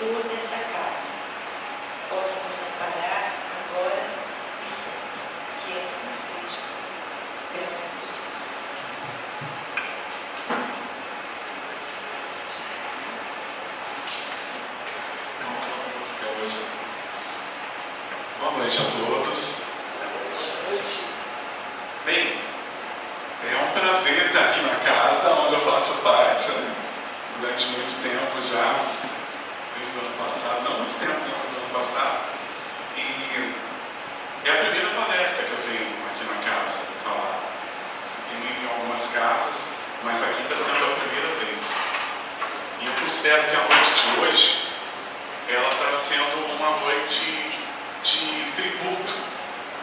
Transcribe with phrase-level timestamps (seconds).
[0.00, 1.12] mentor desta casa,
[2.08, 3.32] possa nos amparar
[3.68, 4.02] agora
[4.64, 4.92] e sempre.
[5.66, 6.60] Que assim seja.
[7.54, 8.64] Graças a Deus.
[16.42, 16.64] hoje.
[18.40, 19.64] Boa noite a todos.
[22.04, 22.38] Bem,
[23.44, 26.74] é um prazer estar aqui na casa onde eu faço parte né?
[27.40, 28.74] durante muito tempo já,
[29.78, 32.18] desde o ano passado, não muito tempo, não, mas o ano passado.
[32.96, 33.54] E
[34.44, 37.40] é a primeira palestra que eu venho aqui na casa falar.
[38.28, 39.64] Tenho ido em algumas casas,
[40.04, 41.76] mas aqui está sendo a primeira vez.
[42.80, 44.68] E eu considero que a noite de hoje
[45.48, 47.50] ela está sendo uma noite
[48.02, 49.14] de tributo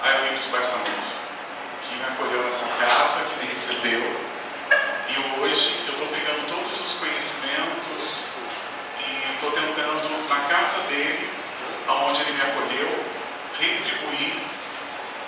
[0.01, 1.11] a Eurípides Barçanufo,
[1.83, 4.25] que me acolheu nessa casa, que me recebeu.
[5.09, 8.29] E hoje eu estou pegando todos os conhecimentos
[8.99, 11.29] e estou tentando, na casa dele,
[11.87, 13.05] aonde ele me acolheu,
[13.59, 14.41] retribuir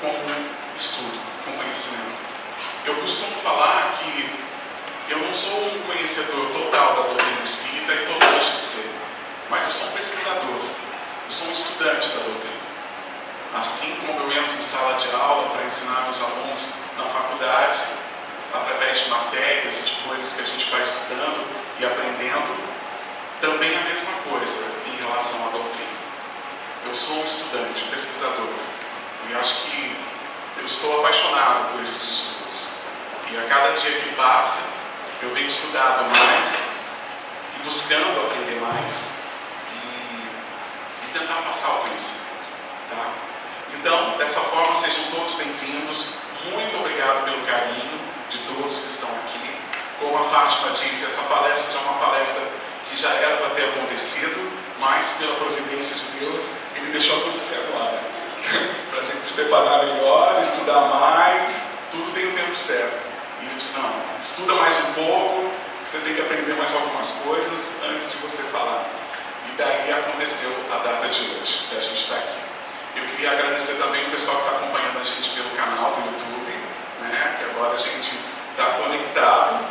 [0.01, 2.26] com estudo, com conhecimento.
[2.87, 4.29] Eu costumo falar que
[5.09, 8.97] eu não sou um conhecedor total da doutrina espírita e estou longe de ser
[9.49, 10.61] mas eu sou um pesquisador,
[11.25, 12.57] eu sou um estudante da doutrina.
[13.55, 17.79] Assim como eu entro em sala de aula para ensinar meus alunos na faculdade,
[18.53, 21.47] através de matérias e de coisas que a gente vai estudando
[21.79, 22.57] e aprendendo,
[23.39, 25.87] também a mesma coisa em relação à doutrina.
[26.85, 28.49] Eu sou um estudante, um pesquisador,
[29.29, 29.95] e acho que
[30.57, 32.76] eu estou apaixonado por esses estudos.
[33.29, 34.69] E a cada dia que passa,
[35.21, 36.69] eu venho estudando mais
[37.57, 39.15] e buscando aprender mais
[41.03, 42.25] e tentar passar o conhecimento.
[42.89, 43.11] Tá?
[43.73, 46.19] Então, dessa forma, sejam todos bem-vindos.
[46.53, 47.99] Muito obrigado pelo carinho
[48.29, 49.57] de todos que estão aqui.
[49.99, 52.43] Como a Fátima disse, essa palestra já é uma palestra
[52.89, 57.99] que já era para ter acontecido, mas pela providência de Deus, Ele deixou acontecer agora.
[58.89, 63.06] para a gente se preparar melhor, estudar mais, tudo tem o tempo certo.
[63.57, 65.51] Disse, não, estuda mais um pouco,
[65.83, 68.85] você tem que aprender mais algumas coisas antes de você falar.
[69.49, 72.37] E daí aconteceu a data de hoje, que a gente está aqui.
[72.97, 76.53] Eu queria agradecer também o pessoal que está acompanhando a gente pelo canal do YouTube,
[77.01, 78.19] né, que agora a gente
[78.51, 79.65] está conectado.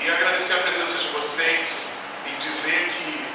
[0.00, 1.98] E agradecer a presença de vocês
[2.28, 3.26] e dizer que,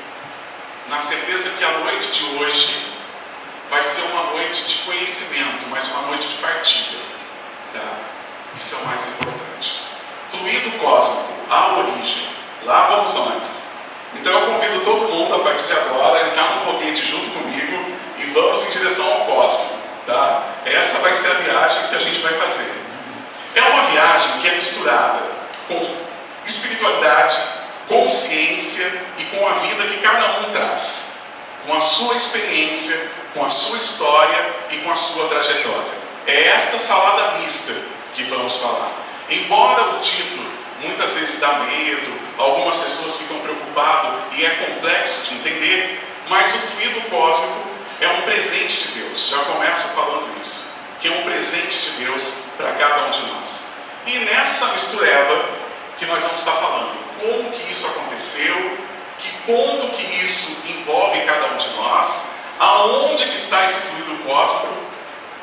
[0.90, 2.95] na certeza que a noite de hoje
[3.69, 7.02] vai ser uma noite de conhecimento, mas uma noite de partilha.
[8.57, 9.83] Isso é o mais importante.
[10.31, 12.27] Fluido cósmico, a origem.
[12.63, 13.63] Lá vamos nós.
[14.15, 17.94] Então eu convido todo mundo a partir de agora a entrar no foguete junto comigo
[18.17, 19.67] e vamos em direção ao cosmos.
[20.05, 20.44] Tá?
[20.65, 22.71] Essa vai ser a viagem que a gente vai fazer.
[23.55, 25.19] É uma viagem que é misturada
[25.67, 25.95] com
[26.45, 27.38] espiritualidade,
[27.88, 28.85] com ciência
[29.17, 31.19] e com a vida que cada um traz,
[31.65, 36.03] com a sua experiência, com a sua história e com a sua trajetória.
[36.27, 37.73] É esta salada mista
[38.13, 38.92] que vamos falar.
[39.30, 45.36] Embora o título muitas vezes dá medo, algumas pessoas ficam preocupadas e é complexo de
[45.36, 47.63] entender, mas o fluido cósmico
[48.01, 49.30] é um presente de Deus.
[49.30, 53.74] Já começo falando isso, que é um presente de Deus para cada um de nós.
[54.06, 55.45] E nessa mistureba
[55.98, 58.77] que nós vamos estar falando, como que isso aconteceu,
[59.19, 64.75] que ponto que isso envolve cada um de nós, aonde que está esse fluido cósmico,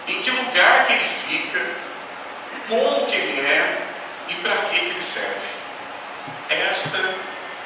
[0.08, 1.60] em que lugar que ele fica,
[2.70, 3.86] como que ele é
[4.28, 5.50] e para que, ele serve.
[6.48, 6.98] Esta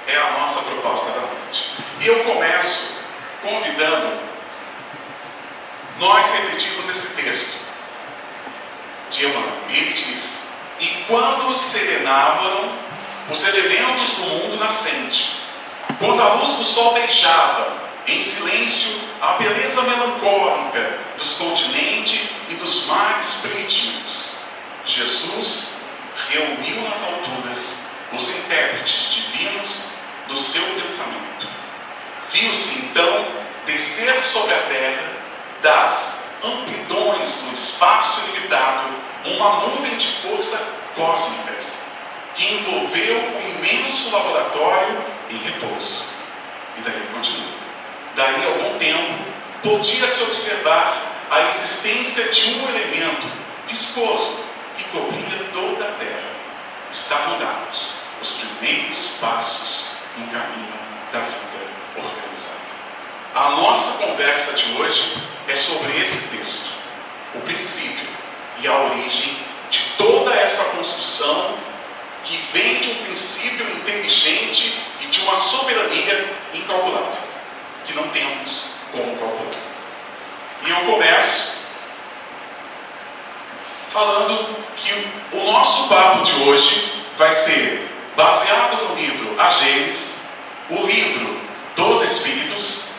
[0.09, 1.75] é a nossa proposta da noite.
[2.01, 3.05] E eu começo
[3.43, 4.25] convidando
[5.99, 7.69] nós repetimos esse texto
[9.11, 9.53] de Emmanuel.
[9.69, 10.49] Ele diz:
[10.81, 12.73] E quando serenavam
[13.31, 15.37] os elementos do mundo nascente,
[15.99, 22.87] quando a luz do sol deixava em silêncio a beleza melancólica dos continentes e dos
[22.87, 24.34] mares primitivos,
[24.85, 25.81] Jesus
[26.29, 27.79] reuniu nas alturas
[28.13, 29.89] os intérpretes divinos
[30.29, 31.49] do seu pensamento.
[32.31, 33.27] Viu-se então
[33.67, 35.13] descer sobre a terra
[35.63, 38.91] das amplidões do espaço ilimitado
[39.25, 40.63] uma nuvem de força
[40.95, 41.85] cósmicas
[42.35, 46.09] que envolveu o imenso laboratório em repouso.
[46.77, 47.55] E daí ele continua.
[48.17, 49.15] Daí algum tempo
[49.63, 50.95] podia-se observar
[51.31, 53.27] a existência de um elemento
[53.67, 54.44] viscoso
[57.05, 60.73] Estavam dados os primeiros passos no caminho
[61.13, 61.67] da vida
[61.99, 62.65] organizada.
[63.35, 66.71] A nossa conversa de hoje é sobre esse texto,
[67.35, 68.09] o princípio
[68.59, 69.37] e a origem
[69.69, 71.59] de toda essa construção
[72.25, 77.21] que vem de um princípio inteligente e de uma soberania incalculável,
[77.85, 79.53] que não temos como calcular.
[80.65, 81.54] E eu começo
[83.95, 84.93] falando que
[85.31, 90.25] o nosso papo de hoje vai ser baseado no livro A Gênesis,
[90.69, 91.39] o livro
[91.77, 92.95] dos Espíritos,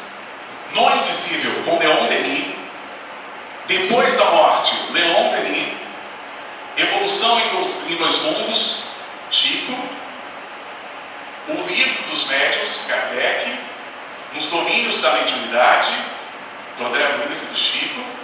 [0.74, 2.56] no Invisível com Leon Denis,
[3.68, 5.74] depois da morte, Leon Denis,
[6.78, 8.84] Evolução em Dois Mundos,
[9.30, 9.74] Chico,
[11.50, 13.54] o livro dos médios, Kardec,
[14.34, 15.90] nos domínios da mediunidade,
[16.78, 18.15] do André Luiz e do Chico,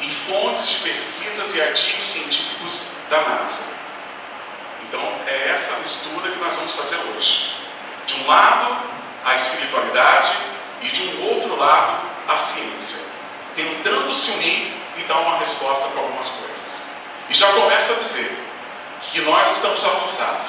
[0.00, 3.64] e fontes de pesquisas e artigos científicos da NASA.
[4.82, 7.56] Então, é essa mistura que nós vamos fazer hoje.
[8.06, 8.78] De um lado,
[9.24, 10.30] a espiritualidade,
[10.80, 13.00] e de um outro lado, a ciência,
[13.54, 16.82] tentando se unir e dar uma resposta para algumas coisas.
[17.28, 18.38] E já começa a dizer
[19.02, 20.48] que nós estamos avançando.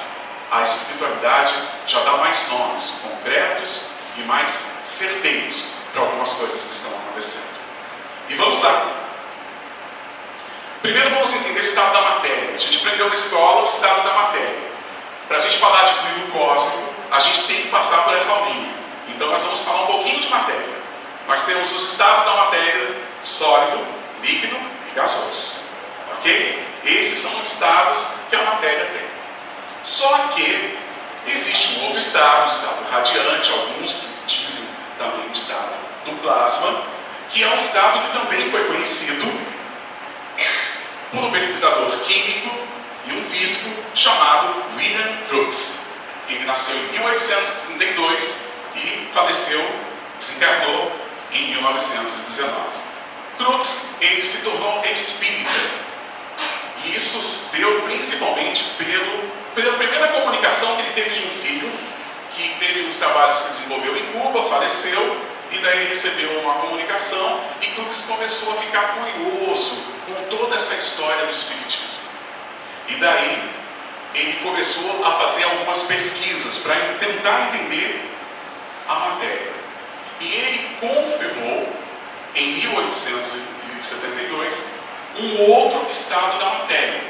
[0.50, 1.54] A espiritualidade
[1.86, 4.50] já dá mais nomes concretos e mais
[4.82, 7.50] certeiros para algumas coisas que estão acontecendo.
[8.28, 8.99] E vamos lá.
[10.82, 12.54] Primeiro vamos entender o estado da matéria.
[12.54, 14.70] A gente aprendeu na escola o estado da matéria.
[15.28, 18.74] Para a gente falar de fluido cósmico, a gente tem que passar por essa linha.
[19.08, 20.80] Então nós vamos falar um pouquinho de matéria.
[21.28, 23.86] Nós temos os estados da matéria sólido,
[24.22, 24.56] líquido
[24.90, 25.56] e gasoso.
[26.14, 26.66] Ok?
[26.86, 29.06] Esses são os estados que a matéria tem.
[29.84, 30.78] Só que
[31.26, 34.64] existe um outro estado, o estado radiante, alguns dizem
[34.98, 35.74] também o estado
[36.06, 36.82] do plasma,
[37.28, 39.50] que é um estado que também foi conhecido
[41.10, 42.50] por um pesquisador químico
[43.06, 45.90] e um físico chamado William Crookes.
[46.28, 48.44] Ele nasceu em 1832
[48.76, 49.64] e faleceu,
[50.18, 50.92] desencarnou
[51.32, 52.54] em 1919.
[53.38, 55.50] Crookes, ele se tornou espírita.
[56.84, 61.70] E isso se deu principalmente pelo, pela primeira comunicação que ele teve de um filho,
[62.34, 67.40] que teve uns trabalhos que desenvolveu em Cuba, faleceu, e daí ele recebeu uma comunicação
[67.60, 69.99] e Crookes começou a ficar curioso
[70.30, 72.08] toda essa história do espiritismo.
[72.88, 73.50] E daí
[74.14, 78.10] ele começou a fazer algumas pesquisas para tentar entender
[78.88, 79.52] a matéria.
[80.20, 81.68] E ele confirmou,
[82.34, 84.80] em 1872,
[85.18, 87.02] um outro estado da matéria,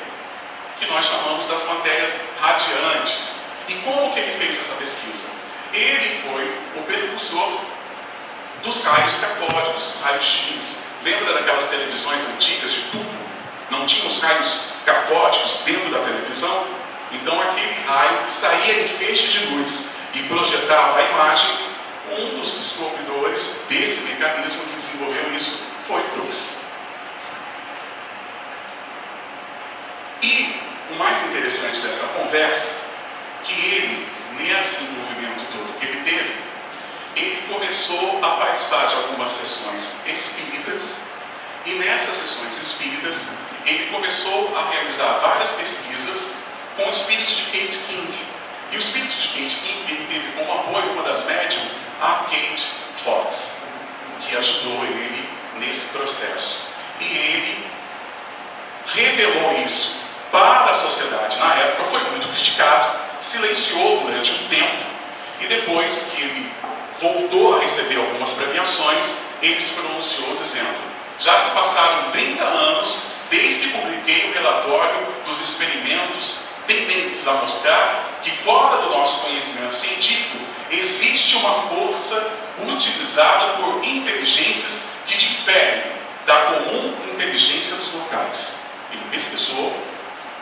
[0.78, 3.50] que nós chamamos das matérias radiantes.
[3.68, 5.28] E como que ele fez essa pesquisa?
[5.72, 6.44] Ele foi
[6.76, 7.60] o percussor
[8.62, 10.89] dos raios catódicos, raio-x.
[11.02, 13.10] Lembra daquelas televisões antigas de tubo?
[13.70, 16.66] Não tinha os raios catódicos dentro da televisão?
[17.12, 21.70] Então aquele raio que saía em feixe de luz e projetava a imagem
[22.18, 26.60] um dos descobridores desse mecanismo que desenvolveu isso foi Crookes.
[30.22, 32.90] E o mais interessante dessa conversa,
[33.42, 36.34] que ele, nesse movimento todo que ele teve,
[37.20, 41.02] ele começou a participar de algumas sessões espíritas,
[41.66, 43.28] e nessas sessões espíritas,
[43.66, 46.44] ele começou a realizar várias pesquisas
[46.76, 48.18] com o espírito de Kate King.
[48.72, 52.66] E o espírito de Kate King, ele teve como apoio uma das médiums a Kate
[53.04, 53.64] Fox,
[54.20, 56.70] que ajudou ele nesse processo.
[57.00, 57.66] E ele
[58.94, 60.00] revelou isso
[60.32, 61.38] para a sociedade.
[61.38, 64.84] Na época foi muito criticado, silenciou durante um tempo,
[65.40, 66.52] e depois que ele
[67.00, 70.78] voltou a receber algumas premiações, ele se pronunciou dizendo:
[71.18, 78.20] Já se passaram 30 anos desde que publiquei o relatório dos experimentos tendentes a mostrar
[78.22, 80.38] que, fora do nosso conhecimento científico,
[80.70, 82.32] existe uma força
[82.68, 85.82] utilizada por inteligências que diferem
[86.26, 88.66] da comum inteligência dos mortais.
[88.92, 89.72] Ele pesquisou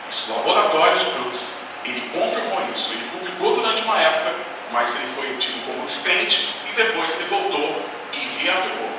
[0.09, 4.35] esse laboratório de Brooks, ele confirmou isso, ele publicou durante uma época,
[4.71, 8.89] mas ele foi tido como descrente e depois ele voltou e reafirmou,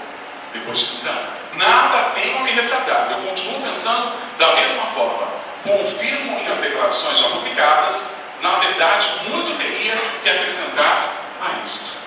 [0.53, 1.41] depois de 30 anos.
[1.57, 5.29] Nada a me retratar, eu continuo pensando da mesma forma,
[5.65, 11.99] confirmo minhas declarações já publicadas, na verdade, muito teria que acrescentar a isto.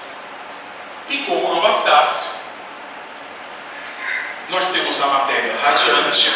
[1.09, 2.37] E como não bastasse,
[4.49, 6.31] nós temos a matéria radiante,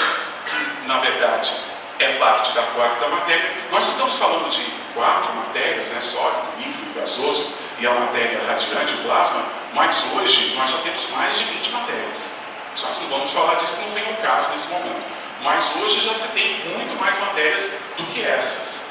[0.46, 1.67] que na verdade
[2.00, 3.52] é parte da quarta matéria.
[3.72, 4.64] Nós estamos falando de
[4.94, 6.02] quatro matérias, né?
[6.02, 11.38] sólido, líquido, gasoso e a matéria radiante, o plasma, mas hoje nós já temos mais
[11.38, 12.32] de 20 matérias.
[12.76, 15.02] Só que não vamos falar disso, não vem o caso nesse momento.
[15.44, 18.88] Mas hoje já se tem muito mais matérias do que essas.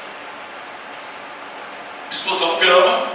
[2.09, 3.11] Explosão gama,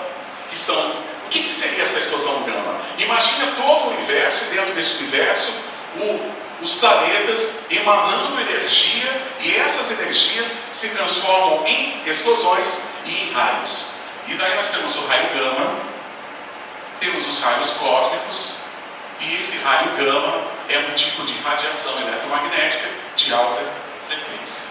[0.51, 1.03] que são.
[1.27, 2.81] O que, que seria essa explosão gama?
[2.99, 5.53] Imagina todo o universo, dentro desse universo,
[5.97, 13.95] o, os planetas emanando energia, e essas energias se transformam em explosões e em raios.
[14.29, 15.75] E daí nós temos o raio gama,
[17.01, 18.61] temos os raios cósmicos,
[19.21, 23.63] e esse raio gama é um tipo de radiação eletromagnética de alta
[24.07, 24.67] frequência.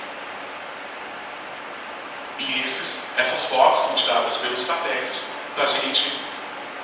[2.40, 5.20] E esses, essas fotos são tiradas pelo satélite
[5.56, 6.22] para a gente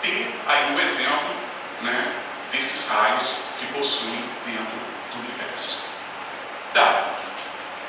[0.02, 1.36] ter aí um exemplo
[1.82, 2.14] né,
[2.52, 4.77] desses raios que possuem dentro
[6.74, 7.06] Tá.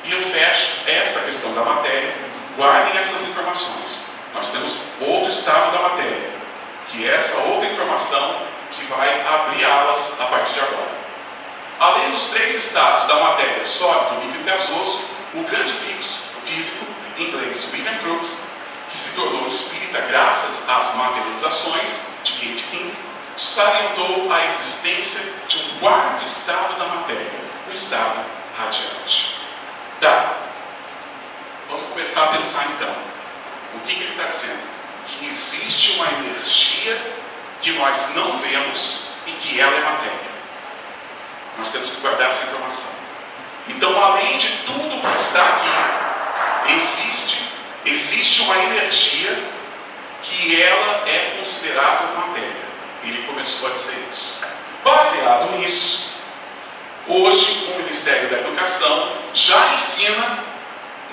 [0.03, 2.13] E eu fecho essa questão da matéria.
[2.57, 3.99] Guardem essas informações.
[4.33, 6.31] Nós temos outro estado da matéria,
[6.87, 10.99] que é essa outra informação que vai abrir alas a partir de agora.
[11.79, 15.73] Além dos três estados da matéria, sólido, líquido e gasoso, o grande
[16.45, 16.85] físico
[17.17, 18.49] inglês William Crookes,
[18.89, 22.93] que se tornou espírita graças às materializações de Kate King,
[23.37, 28.25] salientou a existência de um quarto estado da matéria, o estado
[28.57, 29.37] radiante.
[30.01, 30.37] Tá.
[31.69, 32.93] Vamos começar a pensar então.
[33.75, 34.61] O que, que ele está dizendo?
[35.07, 36.99] Que existe uma energia
[37.61, 40.29] que nós não vemos e que ela é matéria.
[41.57, 42.91] Nós temos que guardar essa informação.
[43.67, 47.49] Então, além de tudo que está aqui, existe,
[47.85, 49.43] existe uma energia
[50.23, 52.69] que ela é considerada matéria.
[53.03, 54.43] Ele começou a dizer isso.
[54.83, 55.98] Baseado nisso,
[57.09, 60.43] hoje o Ministério da Educação já ensina,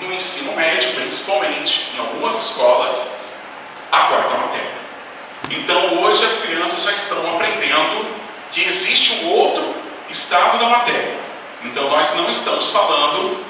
[0.01, 3.17] no ensino médio principalmente, em algumas escolas,
[3.91, 4.77] a quarta matéria.
[5.49, 8.15] Então hoje as crianças já estão aprendendo
[8.51, 9.75] que existe um outro
[10.09, 11.19] estado da matéria.
[11.63, 13.43] Então nós não estamos falando,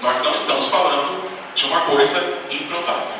[0.00, 3.14] nós não estamos falando de uma coisa improvável.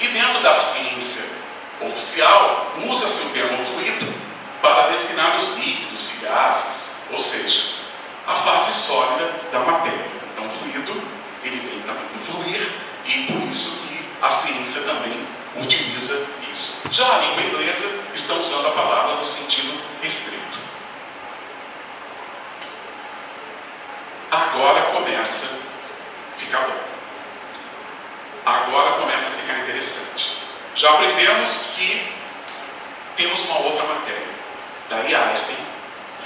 [0.00, 1.38] E dentro da ciência
[1.80, 4.12] oficial, usa-se o termo fluido
[4.60, 7.80] para designar os líquidos e gases, ou seja,
[8.26, 10.06] a fase sólida da matéria.
[10.32, 11.02] Então, fluido,
[11.44, 12.68] ele vem também do fluir,
[13.06, 15.26] e por isso que a ciência também
[15.56, 16.82] utiliza isso.
[16.90, 20.58] Já a língua inglesa está usando a palavra no sentido estrito.
[24.30, 25.60] Agora começa
[26.36, 26.80] a ficar bom.
[28.46, 30.36] Agora começa a ficar interessante.
[30.74, 32.12] Já aprendemos que
[33.16, 34.28] temos uma outra matéria.
[34.88, 35.58] Daí Einstein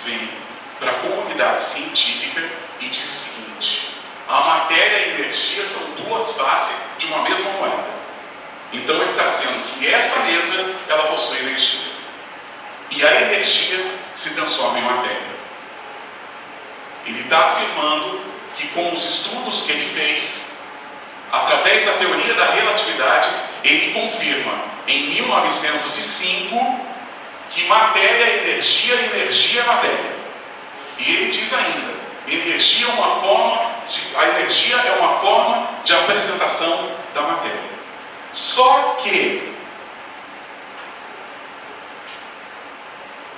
[0.05, 0.44] vem
[0.85, 2.43] para a comunidade científica
[2.81, 3.97] e diz o seguinte:
[4.29, 7.95] a matéria e a energia são duas faces de uma mesma moeda.
[8.73, 11.95] Então ele está dizendo que essa mesa ela possui energia.
[12.91, 15.35] E a energia se transforma em matéria.
[17.07, 18.21] Ele está afirmando
[18.57, 20.59] que com os estudos que ele fez,
[21.33, 23.29] através da teoria da relatividade,
[23.65, 26.81] ele confirma em 1905
[27.51, 30.14] que matéria é energia, energia é matéria.
[30.99, 31.95] E ele diz ainda,
[32.29, 37.75] energia é uma forma de, a energia é uma forma de apresentação da matéria.
[38.33, 39.55] Só que,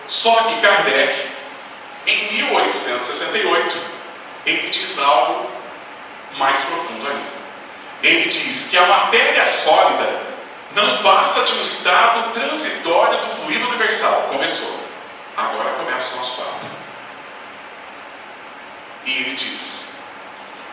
[0.07, 1.29] só que Kardec,
[2.07, 3.77] em 1868,
[4.47, 5.51] ele diz algo
[6.37, 7.37] mais profundo ainda.
[8.03, 10.27] Ele diz que a matéria sólida
[10.75, 13.19] não passa de um estado transitório
[15.37, 16.76] Agora começa o nosso papo.
[19.07, 20.01] E ele diz: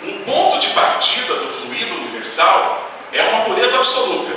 [0.01, 4.33] um ponto de partida do fluido universal é uma pureza absoluta.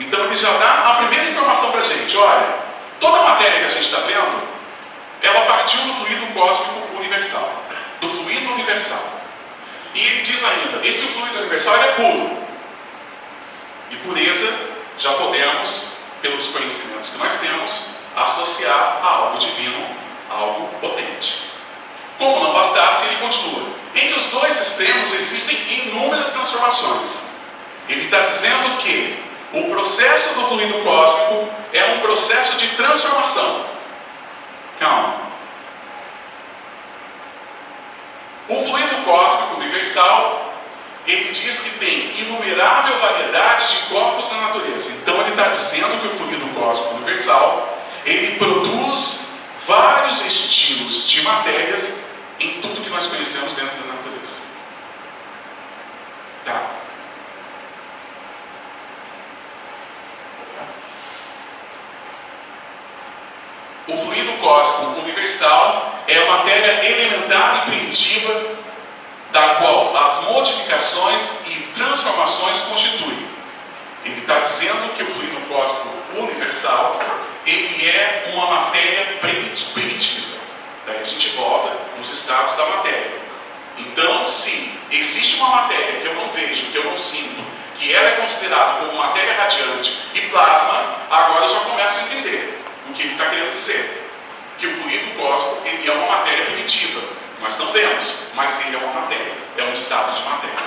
[0.00, 2.58] Então ele já dá a primeira informação para a gente: olha,
[2.98, 4.42] toda a matéria que a gente está vendo,
[5.22, 7.62] ela partiu do fluido cósmico universal,
[8.00, 9.02] do fluido universal.
[9.94, 12.44] E ele diz ainda: esse fluido universal é puro.
[13.90, 14.50] E pureza
[14.98, 15.88] já podemos,
[16.22, 19.86] pelos conhecimentos que nós temos, associar a algo divino,
[20.30, 21.53] algo potente.
[22.18, 23.74] Como não bastasse, ele continua.
[23.94, 25.56] Entre os dois extremos existem
[25.86, 27.34] inúmeras transformações.
[27.88, 33.66] Ele está dizendo que o processo do fluido cósmico é um processo de transformação.
[34.78, 35.22] Calma.
[38.48, 40.54] O fluido cósmico universal,
[41.06, 44.98] ele diz que tem inumerável variedade de corpos na natureza.
[45.02, 49.30] Então ele está dizendo que o fluido cósmico universal, ele produz
[49.66, 52.03] vários estilos de matérias
[52.44, 54.42] em tudo que nós conhecemos dentro da natureza.
[56.44, 56.70] Tá?
[63.88, 68.56] O fluido cósmico universal é a matéria elementar e primitiva
[69.32, 73.26] da qual as modificações e transformações constituem.
[74.04, 77.00] Ele está dizendo que o fluido cósmico universal
[77.46, 80.23] ele é uma matéria primitiva.
[80.86, 83.12] Daí a gente volta nos estados da matéria.
[83.78, 87.42] Então, se existe uma matéria que eu não vejo, que eu não sinto,
[87.76, 92.62] que ela é considerada como matéria radiante e plasma, agora eu já começo a entender
[92.88, 94.02] o que ele está querendo dizer.
[94.58, 97.00] Que o fluido cósmico ele é uma matéria primitiva.
[97.40, 100.64] Nós não vemos, mas ele é uma matéria, é um estado de matéria.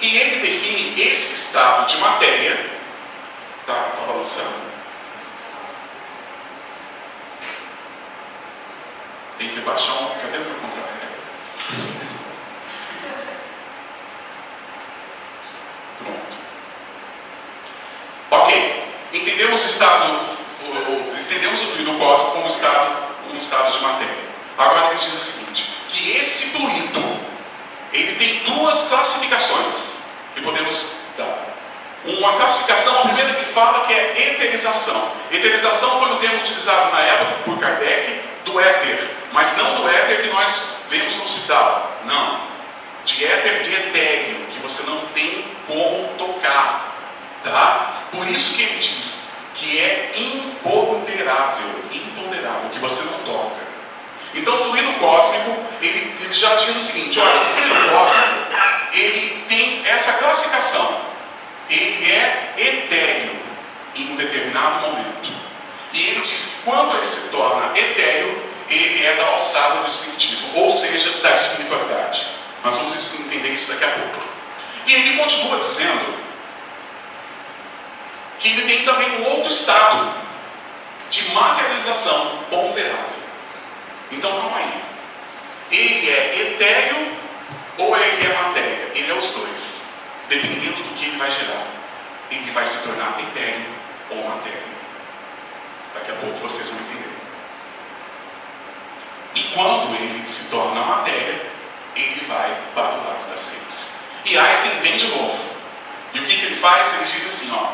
[0.00, 2.70] E ele define esse estado de matéria.
[3.66, 4.63] Tá, tá balançando?
[9.38, 10.08] Tem que baixar um.
[10.20, 10.84] Cadê meu contra
[15.98, 16.36] Pronto.
[18.30, 18.84] Ok.
[19.12, 20.20] Entendemos o estado,
[20.62, 24.24] o, entendemos o fluido cósmico como estado, um estado de matéria.
[24.56, 27.20] Agora ele diz o seguinte, que esse fluido,
[27.92, 31.54] ele tem duas classificações que podemos dar.
[32.04, 35.12] Uma classificação, a primeira que fala que é eterização.
[35.32, 40.22] Eterização foi um termo utilizado na época por Kardec do éter, mas não do éter
[40.22, 42.00] que nós vemos no hospital.
[42.04, 42.40] Não.
[43.04, 46.94] De éter de etéreo, que você não tem como tocar.
[47.42, 48.04] Tá?
[48.10, 53.64] Por isso que ele diz que é imponderável, imponderável, que você não toca.
[54.34, 58.34] Então o fluido cósmico, ele, ele já diz o seguinte, olha, o fluido cósmico,
[58.92, 61.00] ele tem essa classificação.
[61.70, 63.36] Ele é etéreo
[63.94, 65.43] em um determinado momento.
[65.94, 70.48] E ele diz que quando ele se torna etéreo, ele é da alçada do espiritismo,
[70.56, 72.26] ou seja, da espiritualidade.
[72.64, 74.26] Nós vamos entender isso daqui a pouco.
[74.86, 76.18] E ele continua dizendo
[78.40, 80.14] que ele tem também um outro estado
[81.08, 83.14] de materialização ponderável.
[84.10, 84.82] Então, calma aí.
[85.70, 87.16] Ele é etéreo
[87.78, 88.90] ou ele é matéria?
[88.94, 89.84] Ele é os dois.
[90.28, 91.66] Dependendo do que ele vai gerar.
[92.32, 93.66] Ele vai se tornar etéreo
[94.10, 94.73] ou matéria.
[95.94, 97.14] Daqui a pouco vocês vão entender.
[99.34, 101.46] E quando ele se torna matéria,
[101.96, 103.92] ele vai para o lado da ciência.
[104.24, 105.44] E Einstein vem de novo.
[106.14, 106.94] E o que, que ele faz?
[106.94, 107.68] Ele diz assim, ó,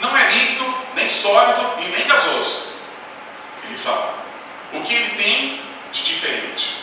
[0.00, 2.74] não é líquido, nem sólido e nem gasoso.
[3.64, 4.14] Ele fala,
[4.72, 6.76] o que ele tem de diferente?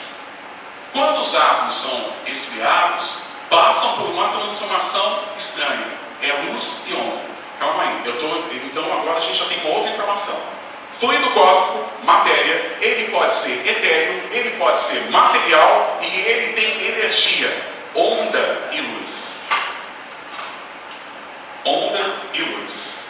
[0.92, 5.94] Quando os átomos são esfriados, passam por uma transformação estranha.
[6.22, 7.26] É luz e onda.
[7.60, 10.55] Calma aí, eu tô, então agora a gente já tem uma outra informação.
[11.00, 17.52] Fluido cósmico, matéria, ele pode ser etéreo, ele pode ser material e ele tem energia,
[17.94, 19.44] onda e luz.
[21.66, 22.00] Onda
[22.34, 23.06] e luz.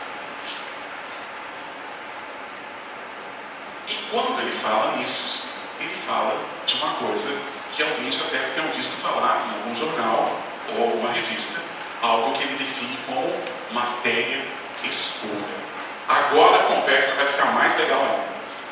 [3.87, 7.37] E quando ele fala nisso, ele fala de uma coisa
[7.75, 11.61] que alguém já deve ter ouvido falar em algum jornal ou alguma revista,
[12.01, 13.31] algo que ele define como
[13.71, 14.43] matéria
[14.89, 15.64] escura.
[16.07, 18.25] Agora a conversa vai ficar mais legal ainda.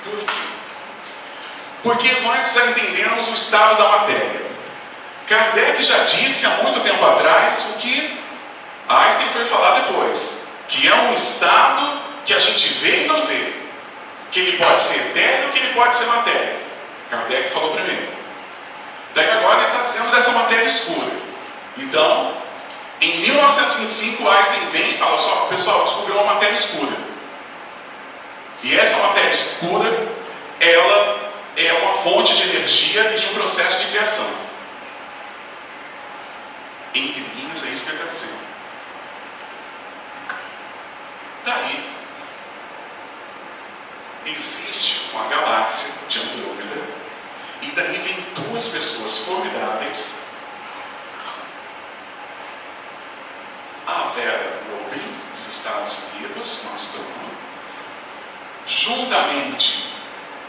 [0.04, 2.10] Por quê?
[2.10, 4.44] Porque nós já entendemos o estado da matéria.
[5.28, 8.20] Kardec já disse há muito tempo atrás o que
[8.88, 13.54] Einstein foi falar depois, que é um estado que a gente vê e não vê.
[14.32, 16.58] Que ele pode ser etéreo, que ele pode ser matéria.
[17.10, 18.08] Kardec falou primeiro.
[19.14, 21.12] Daí agora ele está dizendo dessa matéria escura.
[21.78, 22.34] Então,
[23.02, 27.03] em 1925, Einstein vem e fala só, pessoal, descobriu uma matéria escura.
[28.64, 29.90] E essa matéria escura,
[30.60, 34.30] ela é uma fonte de energia e de um processo de criação.
[36.96, 38.44] Entre linhas, é isso que ele está dizendo.
[41.44, 41.90] Daí,
[44.26, 46.82] existe uma galáxia de Andrômeda,
[47.62, 50.22] e daí vem duas pessoas formidáveis.
[53.86, 57.23] A Vera Rubin, dos Estados Unidos, uma astrônoma,
[58.66, 59.90] juntamente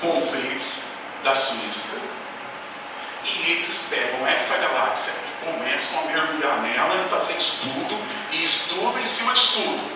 [0.01, 2.01] com o Fritz, da Suíça,
[3.25, 7.99] e eles pegam essa galáxia e começam a mergulhar nela e fazer estudo,
[8.33, 9.95] e estudo em cima de estudo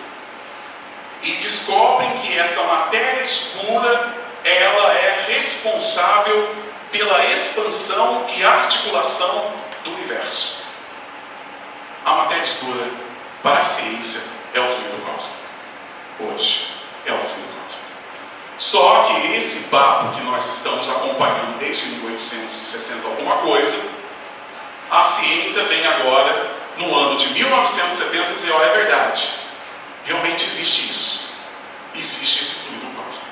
[1.23, 6.55] e descobrem que essa matéria escura ela é responsável
[6.91, 9.53] pela expansão e articulação
[9.83, 10.63] do universo.
[12.05, 12.87] A matéria escura
[13.43, 14.21] para a ciência
[14.53, 15.39] é o fluido cósmico.
[16.21, 16.71] Hoje
[17.05, 17.48] é o fluido cósmico.
[18.59, 23.81] Só que esse papo que nós estamos acompanhando desde 1860 alguma coisa,
[24.91, 29.29] a ciência vem agora no ano de 1970 dizer, ó, oh, é verdade.
[30.03, 31.29] Realmente existe isso.
[31.95, 33.27] Existe esse fluido cósmico.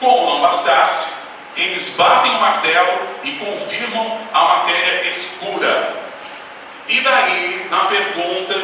[0.00, 1.18] Como não bastasse,
[1.54, 5.96] eles batem o martelo e confirmam a matéria escura.
[6.88, 8.54] E daí, na pergunta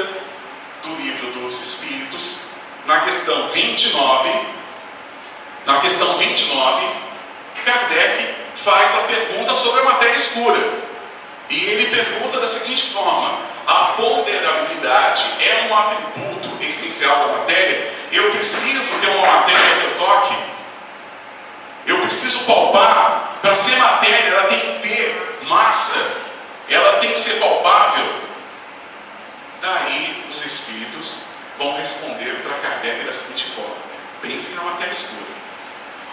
[0.85, 2.53] do livro dos Espíritos,
[2.87, 4.55] na questão 29,
[5.67, 6.87] na questão 29,
[7.65, 10.59] Kardec faz a pergunta sobre a matéria escura.
[11.49, 17.93] E ele pergunta da seguinte forma: a ponderabilidade é um atributo essencial da matéria?
[18.13, 20.37] Eu preciso ter uma matéria que eu toque?
[21.87, 23.39] Eu preciso palpar?
[23.43, 26.17] Para ser matéria, ela tem que ter massa,
[26.69, 28.07] ela tem que ser palpável.
[29.61, 31.25] Daí os espíritos
[31.59, 33.77] vão responder para Kardec da seguinte forma:
[34.23, 35.34] pense na matéria escura.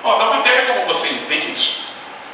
[0.03, 1.83] Ó, da matéria como você entende,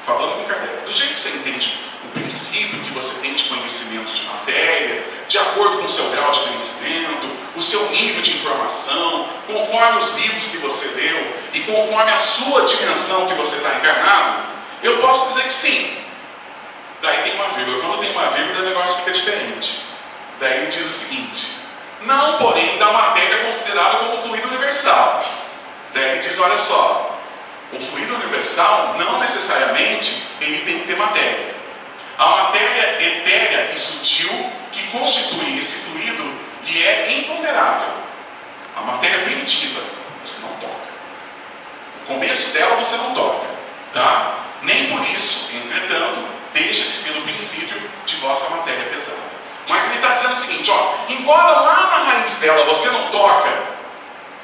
[0.05, 4.09] falando com Kardec, do jeito que você entende o princípio que você tem de conhecimento
[4.11, 9.27] de matéria, de acordo com o seu grau de conhecimento, o seu nível de informação,
[9.45, 14.43] conforme os livros que você leu e conforme a sua dimensão que você está encarnado,
[14.83, 15.97] eu posso dizer que sim.
[17.01, 17.81] Daí tem uma vírgula.
[17.81, 19.81] Quando tem uma vírgula, o negócio fica diferente.
[20.39, 21.57] Daí ele diz o seguinte:
[22.01, 25.23] não, porém, da matéria considerada como fluido universal.
[25.93, 27.06] Daí ele diz: olha só,
[27.71, 31.55] o fluido universal não necessariamente ele tem que ter matéria.
[32.17, 34.31] A matéria etérea e sutil
[34.71, 36.23] que constitui esse fluido
[36.65, 37.89] lhe é imponderável.
[38.75, 39.81] A matéria primitiva,
[40.23, 40.87] você não toca.
[42.03, 43.47] O começo dela você não toca,
[43.93, 44.35] tá?
[44.61, 49.27] Nem por isso, entretanto, deixa de ser o princípio de vossa matéria pesada.
[49.67, 53.51] Mas ele está dizendo o seguinte, ó, embora lá na raiz dela você não toca,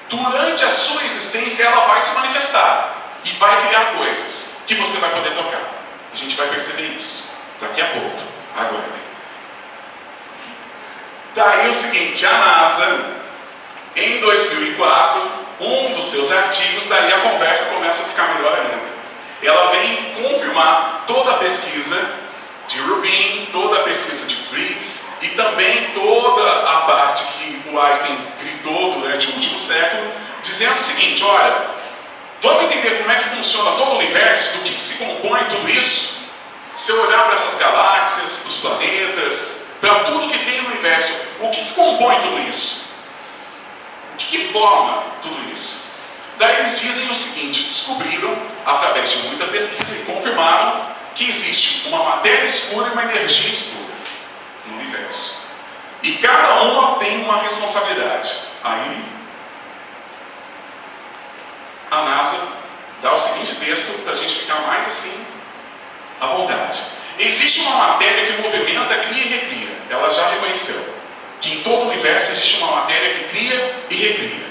[0.10, 5.10] durante a sua existência ela vai se manifestar e vai criar coisas que você vai
[5.12, 5.62] poder tocar.
[6.14, 7.30] A gente vai perceber isso.
[7.60, 8.20] Daqui a pouco.
[8.56, 9.04] Aguardem.
[11.36, 13.06] Daí o seguinte, a NASA,
[13.96, 18.94] em 2004, um dos seus artigos, daí a conversa começa a ficar melhor ainda.
[19.42, 22.24] Ela vem confirmar toda a pesquisa
[22.68, 28.18] de Rubin, toda a pesquisa de Fritz e também toda a parte que o Einstein
[28.40, 31.56] gritou durante o último século, dizendo o seguinte: olha,
[32.44, 35.70] vamos entender como é que funciona todo o universo, do que, que se compõe tudo
[35.70, 36.18] isso.
[36.76, 41.50] Se eu olhar para essas galáxias, os planetas, para tudo que tem no universo, o
[41.50, 42.94] que, que compõe tudo isso?
[44.14, 45.84] O que, que forma tudo isso?
[46.38, 52.04] Daí eles dizem o seguinte: descobriram, através de muita pesquisa, e confirmaram que existe uma
[52.04, 53.94] matéria escura e uma energia escura
[54.68, 55.44] no universo.
[56.02, 58.34] E cada uma tem uma responsabilidade.
[58.64, 59.06] Aí,
[61.94, 62.48] a NASA
[63.02, 65.26] dá o seguinte texto para a gente ficar mais assim
[66.20, 66.82] à vontade.
[67.20, 69.68] Existe uma matéria que movimenta, cria e recria.
[69.90, 70.94] Ela já reconheceu
[71.40, 74.44] que em todo o universo existe uma matéria que cria e recria.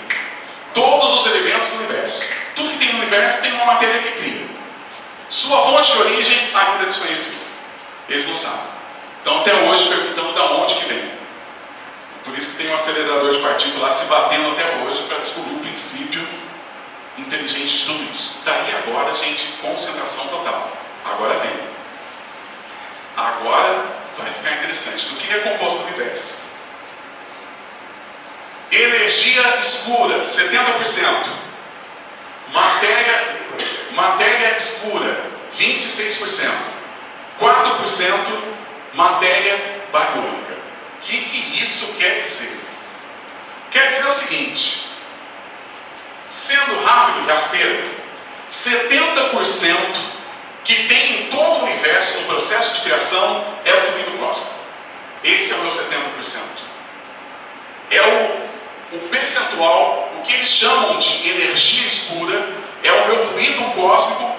[0.74, 2.26] Todos os elementos do universo.
[2.54, 4.46] Tudo que tem no universo tem uma matéria que cria.
[5.28, 7.42] Sua fonte de origem ainda é desconhecida.
[8.08, 8.72] Eles não sabem.
[9.22, 11.12] Então até hoje perguntando de onde que vem.
[12.24, 15.58] Por isso que tem um acelerador de partículas se batendo até hoje para descobrir o
[15.60, 16.26] princípio
[17.18, 18.42] inteligente de tudo isso.
[18.44, 20.72] Daí agora, gente, concentração total.
[21.04, 21.72] Agora vem.
[23.16, 23.86] Agora
[24.18, 25.06] vai ficar interessante.
[25.06, 26.42] Do que é composto o universo?
[28.70, 31.26] Energia escura, 70%.
[32.52, 33.38] Matéria,
[33.94, 36.72] matéria escura, 26%.
[37.40, 38.52] 4%
[38.94, 40.52] matéria bariônica.
[40.52, 42.60] O que, que isso quer dizer?
[43.70, 44.88] Quer dizer o seguinte:
[46.32, 47.90] sendo rápido e rasteiro,
[48.50, 49.76] 70%
[50.64, 54.52] que tem em todo o universo, no processo de criação, é o fluido cósmico.
[55.22, 56.40] Esse é o meu 70%.
[57.90, 62.48] É o, o percentual, o que eles chamam de energia escura,
[62.82, 64.34] é o meu fluido cósmico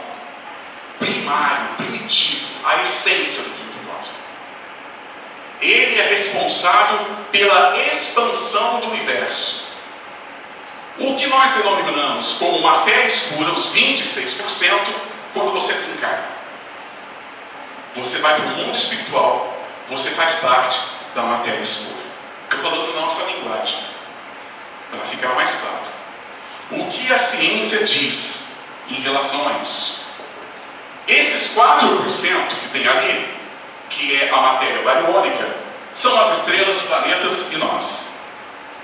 [0.97, 4.19] primário, primitivo, a essência do fluido cósmico.
[5.61, 9.72] Ele é responsável pela expansão do universo.
[10.99, 14.69] O que nós denominamos como matéria escura, os 26%,
[15.33, 16.33] quando você desencarna.
[17.95, 19.57] Você vai para o mundo espiritual,
[19.89, 20.79] você faz parte
[21.15, 22.03] da matéria escura.
[22.43, 23.79] Estou falando nossa linguagem,
[24.91, 25.83] para ficar mais claro.
[26.71, 28.57] O que a ciência diz
[28.89, 30.03] em relação a isso?
[31.07, 33.37] Esses 4% que tem ali,
[33.89, 35.55] que é a matéria bariônica,
[35.93, 38.13] são as estrelas, planetas e nós.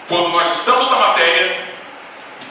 [0.07, 1.68] Quando nós estamos na matéria,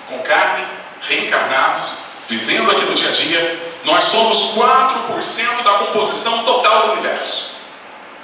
[0.09, 0.67] com carne,
[1.03, 1.91] reencarnados,
[2.29, 7.57] vivendo aqui no dia a dia, nós somos 4% da composição total do universo.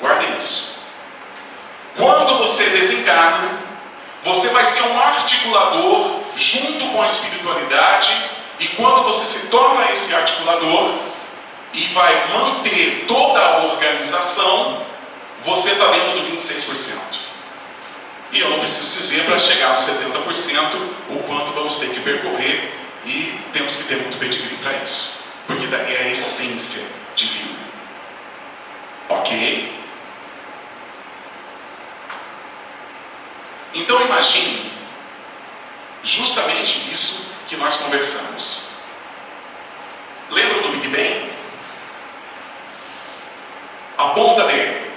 [0.00, 0.80] Guardem isso.
[1.96, 3.50] Quando você desencarna,
[4.22, 10.14] você vai ser um articulador junto com a espiritualidade, e quando você se torna esse
[10.14, 10.90] articulador
[11.72, 14.82] e vai manter toda a organização,
[15.44, 17.23] você está dentro do 26%.
[18.34, 20.74] E eu não preciso dizer para chegar nos 70%
[21.10, 22.74] o quanto vamos ter que percorrer
[23.06, 25.20] e temos que ter muito pedigree para isso.
[25.46, 27.54] Porque daí é a essência divina.
[29.08, 29.72] Ok?
[33.72, 34.72] Então imagine
[36.02, 38.62] justamente isso que nós conversamos.
[40.30, 41.32] Lembram do Big Bang?
[43.96, 44.90] A ponta dele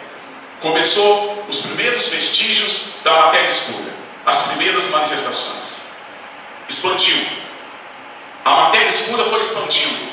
[0.59, 3.89] começou os primeiros vestígios da matéria escura,
[4.25, 5.91] as primeiras manifestações.
[6.67, 7.25] Expandiu.
[8.43, 10.07] A matéria escura foi expandindo.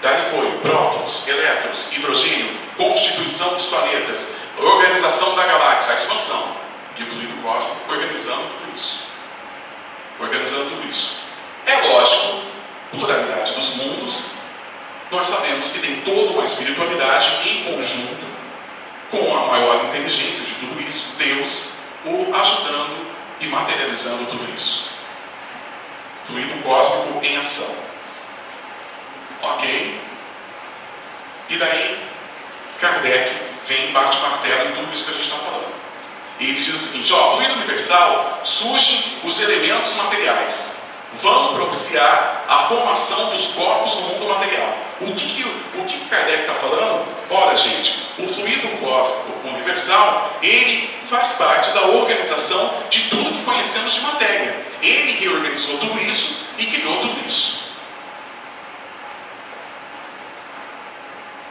[0.00, 2.48] Daí foi prótons, elétrons, hidrogênio,
[2.78, 6.56] constituição dos planetas, organização da galáxia, a expansão.
[6.96, 9.02] E o fluido cósmico organizando tudo isso.
[10.18, 11.20] Organizando tudo isso.
[11.66, 12.40] É lógico,
[12.90, 14.14] pluralidade dos mundos,
[15.10, 18.30] nós sabemos que tem toda uma espiritualidade em conjunto
[19.10, 23.10] com a maior inteligência de tudo isso, Deus o ajudando
[23.40, 24.90] e materializando tudo isso.
[26.26, 27.74] Fluido cósmico em ação.
[29.42, 30.00] Ok?
[31.48, 31.98] E daí,
[32.80, 33.30] Kardec
[33.64, 35.74] vem e bate o martelo em tudo isso que a gente está falando.
[36.38, 40.79] E ele diz o seguinte: ó, fluido universal surgem os elementos materiais
[41.14, 44.78] vão propiciar a formação dos corpos no mundo material.
[45.00, 45.42] O que, que
[45.78, 47.06] o que Kardec está falando?
[47.30, 53.94] Olha, gente, o fluido cósmico universal, ele faz parte da organização de tudo que conhecemos
[53.94, 54.66] de matéria.
[54.82, 57.70] Ele reorganizou tudo isso e criou tudo isso.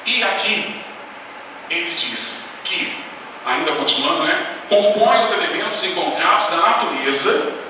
[0.05, 0.81] E aqui,
[1.69, 2.97] ele diz que,
[3.45, 7.68] ainda continuando, né, compõe os elementos encontrados na natureza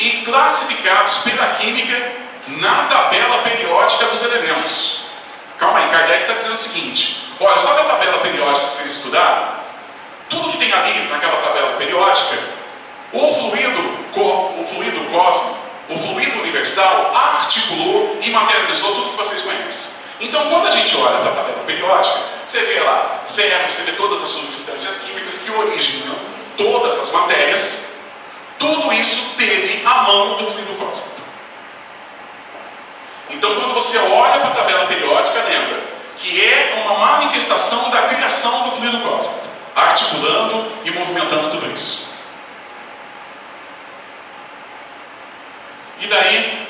[0.00, 2.12] e classificados pela química
[2.48, 5.02] na tabela periódica dos elementos.
[5.58, 9.60] Calma aí, Kardec está dizendo o seguinte: olha, sabe a tabela periódica que vocês estudaram?
[10.30, 12.38] Tudo que tem ali naquela tabela periódica,
[13.12, 15.58] o fluido, o fluido cósmico,
[15.90, 20.00] o fluido universal articulou e materializou tudo que vocês conhecem.
[20.20, 23.92] Então, quando a gente olha para a tabela periódica, você vê lá ferro, você vê
[23.92, 26.14] todas as substâncias químicas que originam
[26.56, 27.89] todas as matérias
[28.60, 31.20] tudo isso teve a mão do fluido cósmico.
[33.30, 35.82] Então, quando você olha para a tabela periódica, lembra
[36.18, 39.40] que é uma manifestação da criação do fluido cósmico,
[39.74, 42.10] articulando e movimentando tudo isso.
[46.00, 46.68] E daí,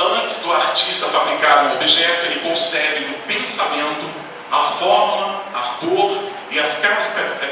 [0.00, 4.10] antes do artista fabricar um objeto, ele concebe no pensamento
[4.50, 6.82] a forma, a cor e as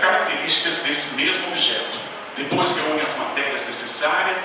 [0.00, 2.03] características desse mesmo objeto.
[2.36, 4.36] Depois reúne as matérias necessárias,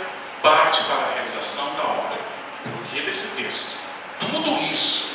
[0.43, 2.19] parte para a realização da obra.
[2.63, 3.77] Porque desse texto,
[4.19, 5.09] tudo isso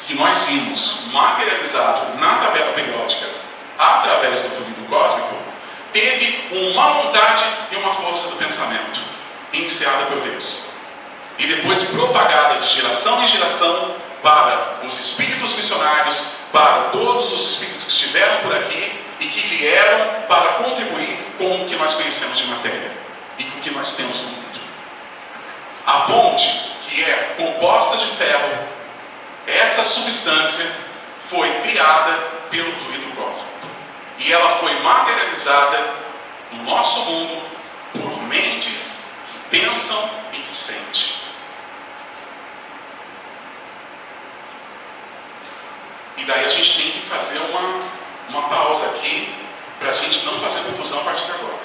[0.00, 3.26] que nós vimos materializado na tabela periódica
[3.78, 5.36] através do fluido cósmico,
[5.92, 9.00] teve uma vontade e uma força do pensamento,
[9.52, 10.70] iniciada por Deus.
[11.38, 17.84] E depois propagada de geração em geração para os espíritos missionários, para todos os espíritos
[17.84, 22.46] que estiveram por aqui e que vieram para contribuir com o que nós conhecemos de
[22.46, 22.92] matéria
[23.38, 24.60] e com o que nós temos no mundo.
[25.86, 28.66] A ponte, que é composta de ferro,
[29.46, 30.66] essa substância
[31.28, 32.12] foi criada
[32.50, 33.66] pelo fluido cósmico.
[34.18, 35.94] E ela foi materializada
[36.52, 37.42] no nosso mundo
[37.92, 41.16] por mentes que pensam e que sentem.
[46.16, 47.82] E daí a gente tem que fazer uma,
[48.28, 49.34] uma pausa aqui
[49.78, 51.56] para a gente não fazer confusão a partir de agora.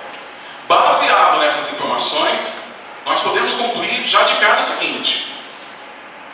[0.68, 5.34] Baseado nessas informações, nós podemos concluir já de cara o seguinte: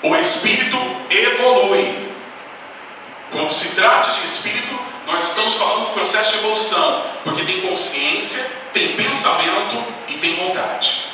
[0.04, 0.78] o espírito
[1.10, 2.08] evolui.
[3.32, 8.46] Quando se trata de espírito, nós estamos falando do processo de evolução, porque tem consciência,
[8.74, 11.08] tem pensamento e tem vontade.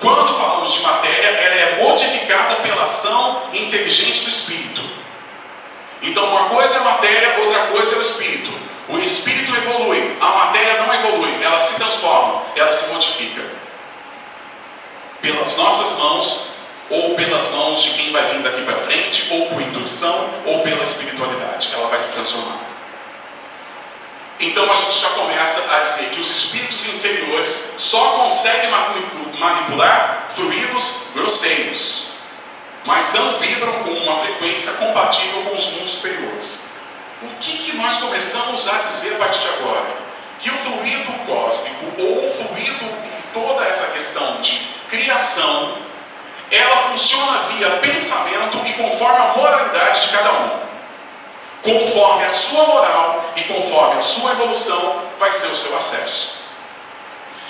[0.00, 4.82] Quando falamos de matéria, ela é modificada pela ação inteligente do espírito.
[6.02, 8.50] Então, uma coisa é a matéria, outra coisa é o espírito.
[8.88, 13.42] O espírito evolui, a matéria não evolui, ela se transforma, ela se modifica.
[15.20, 16.46] Pelas nossas mãos,
[16.88, 20.84] ou pelas mãos de quem vai vir daqui para frente, ou por intuição, ou pela
[20.84, 22.60] espiritualidade, ela vai se transformar.
[24.38, 28.70] Então a gente já começa a dizer que os espíritos inferiores só conseguem
[29.38, 32.15] manipular fluidos grosseiros,
[32.86, 36.66] mas não vibram com uma frequência compatível com os mundos superiores.
[37.22, 39.86] O que, que nós começamos a dizer a partir de agora?
[40.38, 44.56] Que o fluido cósmico, ou o fluido em toda essa questão de
[44.88, 45.78] criação,
[46.50, 50.66] ela funciona via pensamento e conforme a moralidade de cada um.
[51.62, 56.46] Conforme a sua moral e conforme a sua evolução, vai ser o seu acesso.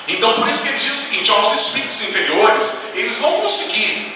[0.08, 4.15] Então, por isso que ele diz o seguinte: ó, os espíritos inferiores, eles vão conseguir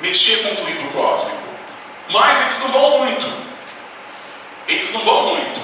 [0.00, 1.48] mexer com o fluido cósmico,
[2.10, 3.46] mas eles não vão muito.
[4.68, 5.60] Eles não vão muito.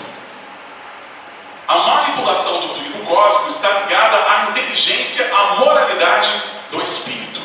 [1.69, 6.31] A manipulação do fluido cósmico está ligada à inteligência, à moralidade
[6.71, 7.41] do espírito.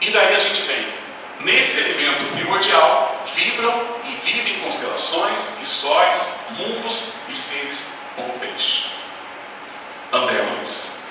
[0.00, 0.86] E daí a gente vem
[1.40, 8.90] nesse elemento primordial, vibram e vivem constelações e sóis, mundos e seres como peixe.
[10.12, 11.03] André Luiz.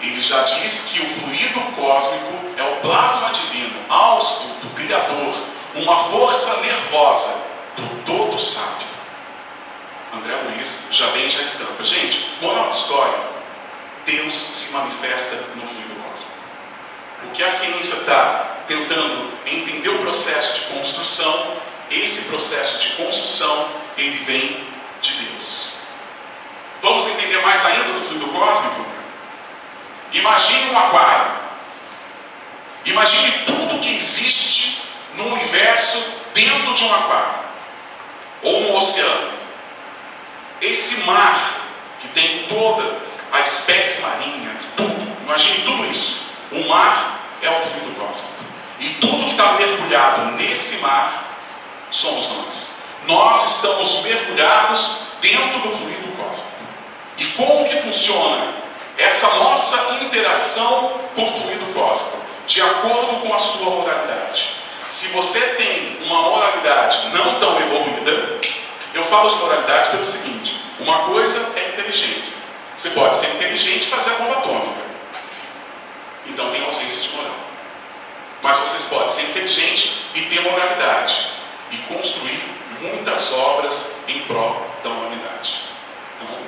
[0.00, 5.34] Ele já diz que o fluido cósmico é o plasma divino, austo do Criador,
[5.74, 8.86] uma força nervosa do todo sábio.
[10.14, 11.84] André Luiz já vem já estampa.
[11.84, 13.18] Gente, moral da história,
[14.04, 16.32] Deus se manifesta no fluido cósmico.
[17.24, 21.56] O que a ciência está tentando entender o processo de construção,
[21.90, 24.66] esse processo de construção, ele vem
[25.00, 25.72] de Deus.
[26.82, 28.95] Vamos entender mais ainda do fluido cósmico?
[30.16, 31.30] Imagine um aquário.
[32.86, 34.82] Imagine tudo que existe
[35.14, 37.34] no universo dentro de um aquário
[38.42, 39.30] ou um oceano.
[40.62, 41.38] Esse mar
[42.00, 42.96] que tem toda
[43.30, 45.16] a espécie marinha, tudo.
[45.22, 46.30] Imagine tudo isso.
[46.50, 48.44] O mar é o fluido cósmico.
[48.80, 51.36] E tudo que está mergulhado nesse mar
[51.90, 52.76] somos nós.
[53.06, 56.48] Nós estamos mergulhados dentro do fluido cósmico.
[57.18, 58.65] E como que funciona
[58.98, 62.16] essa nossa interação com o fluido cósmico?
[62.46, 64.56] De acordo com a sua moralidade.
[64.88, 68.40] Se você tem uma moralidade não tão evoluída,
[68.94, 72.36] eu falo de moralidade pelo seguinte: uma coisa é inteligência.
[72.76, 74.86] Você pode ser inteligente e fazer a bomba atômica.
[76.26, 77.34] Então tem ausência de moral.
[78.42, 81.30] Mas você pode ser inteligente e ter moralidade
[81.72, 82.42] e construir
[82.80, 85.62] muitas obras em prol da humanidade.
[86.20, 86.38] Então,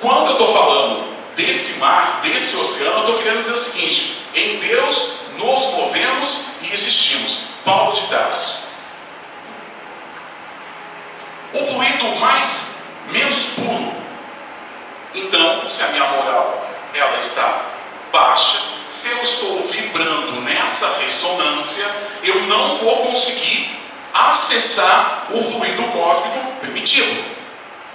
[0.00, 0.99] quando eu estou falando
[1.40, 6.72] desse mar, desse oceano, eu estou querendo dizer o seguinte: em Deus nos movemos e
[6.72, 7.50] existimos.
[7.64, 8.64] Paulo de Tarso.
[11.52, 12.76] O fluido mais
[13.10, 13.92] menos puro.
[15.14, 17.62] Então, se a minha moral ela está
[18.12, 18.58] baixa,
[18.88, 21.86] se eu estou vibrando nessa ressonância,
[22.22, 23.78] eu não vou conseguir
[24.14, 27.24] acessar o fluido cósmico primitivo,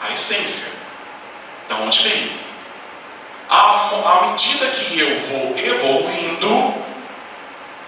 [0.02, 0.74] a essência,
[1.68, 2.45] da onde vem.
[3.50, 6.74] À, medida que eu vou evoluindo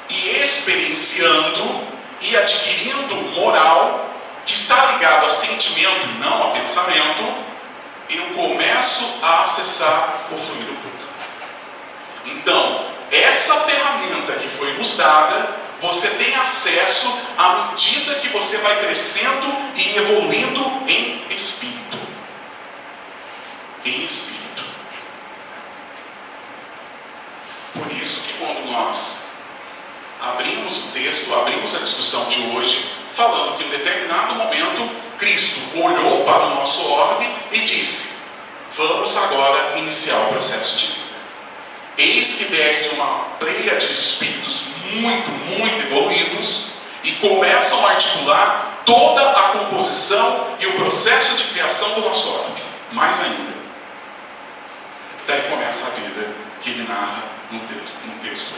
[0.09, 1.87] e experienciando
[2.21, 4.09] e adquirindo moral,
[4.45, 7.23] que está ligado a sentimento e não a pensamento,
[8.09, 10.97] eu começo a acessar o fluido puro.
[12.25, 15.49] Então, essa ferramenta que foi nos dada,
[15.81, 21.97] você tem acesso à medida que você vai crescendo e evoluindo em espírito.
[23.85, 24.46] Em espírito.
[27.77, 29.27] Por isso que quando nós
[30.21, 36.23] abrimos o texto, abrimos a discussão de hoje, falando que em determinado momento Cristo olhou
[36.25, 38.15] para o nosso orbe e disse:
[38.75, 41.07] Vamos agora iniciar o processo de vida.
[41.97, 46.67] Eis que desce uma pleia de espíritos muito, muito evoluídos
[47.03, 52.61] e começam a articular toda a composição e o processo de criação do nosso orbe.
[52.91, 53.57] Mais ainda.
[55.27, 58.55] Daí começa a vida que ele narra no texto, no texto.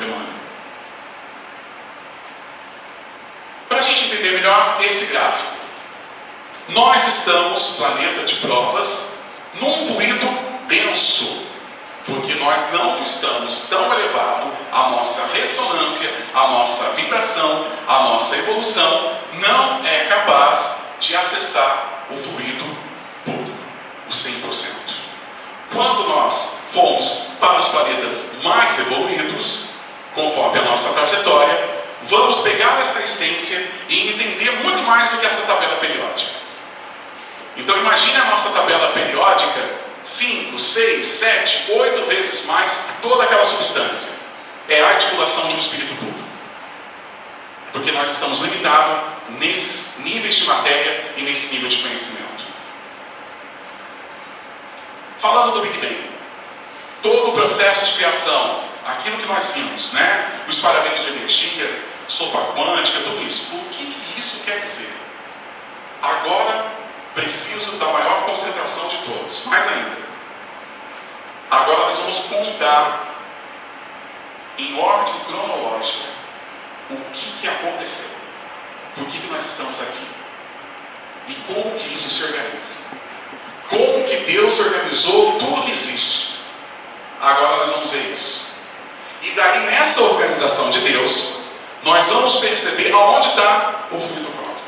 [3.68, 5.54] Para a gente entender melhor esse gráfico,
[6.70, 9.20] nós estamos, planeta de provas,
[9.56, 10.28] num fluido
[10.68, 11.48] denso,
[12.06, 19.14] porque nós não estamos tão elevados, a nossa ressonância, a nossa vibração, a nossa evolução
[19.34, 22.78] não é capaz de acessar o fluido
[23.26, 23.54] puro,
[24.08, 24.96] o 100%.
[25.72, 29.70] Quando nós fomos para os planetas mais evoluídos,
[30.14, 31.70] conforme a nossa trajetória,
[32.04, 36.32] vamos pegar essa essência e entender muito mais do que essa tabela periódica.
[37.58, 44.20] Então imagine a nossa tabela periódica, 5, 6, 7, 8 vezes mais toda aquela substância.
[44.70, 46.14] É a articulação de um espírito puro.
[47.74, 49.02] Porque nós estamos limitados
[49.40, 52.46] nesses níveis de matéria e nesse nível de conhecimento.
[55.20, 56.09] Falando do Big Bang,
[57.02, 60.42] todo o processo de criação, aquilo que nós vimos, né?
[60.48, 63.56] O espalhamento de energia, sopa quântica, tudo isso.
[63.56, 64.94] O que, que isso quer dizer?
[66.02, 66.80] Agora
[67.14, 69.46] preciso da maior concentração de todos.
[69.46, 69.98] Mais ainda.
[71.52, 73.08] Agora nós vamos contar
[74.58, 76.10] em ordem cronológica
[76.90, 78.18] o que, que aconteceu.
[78.96, 80.08] Por que, que nós estamos aqui?
[81.28, 82.90] E como que isso se organiza?
[83.70, 86.29] Como que Deus organizou tudo que existe?
[87.22, 88.50] Agora nós vamos ver isso.
[89.22, 91.40] E daí nessa organização de Deus,
[91.84, 94.68] nós vamos perceber aonde está o fluido cósmico.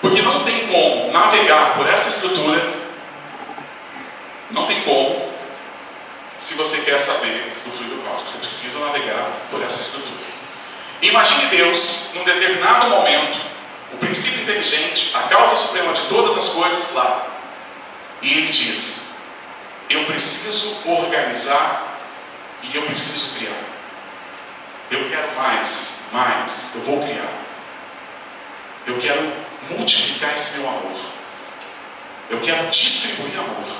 [0.00, 2.66] Porque não tem como navegar por essa estrutura,
[4.50, 5.32] não tem como,
[6.38, 8.30] se você quer saber do fluido cósmico.
[8.30, 10.24] Você precisa navegar por essa estrutura.
[11.02, 13.40] Imagine Deus, num determinado momento,
[13.92, 17.26] o princípio inteligente, a causa suprema de todas as coisas lá.
[18.22, 19.03] E ele diz:
[19.90, 21.98] Eu preciso organizar
[22.62, 23.62] e eu preciso criar.
[24.90, 27.32] Eu quero mais, mais, eu vou criar.
[28.86, 29.32] Eu quero
[29.70, 31.00] multiplicar esse meu amor.
[32.30, 33.76] Eu quero distribuir amor.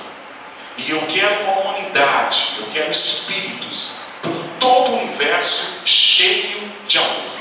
[0.76, 7.34] E eu quero uma humanidade, eu quero espíritos por todo o universo cheio de amor.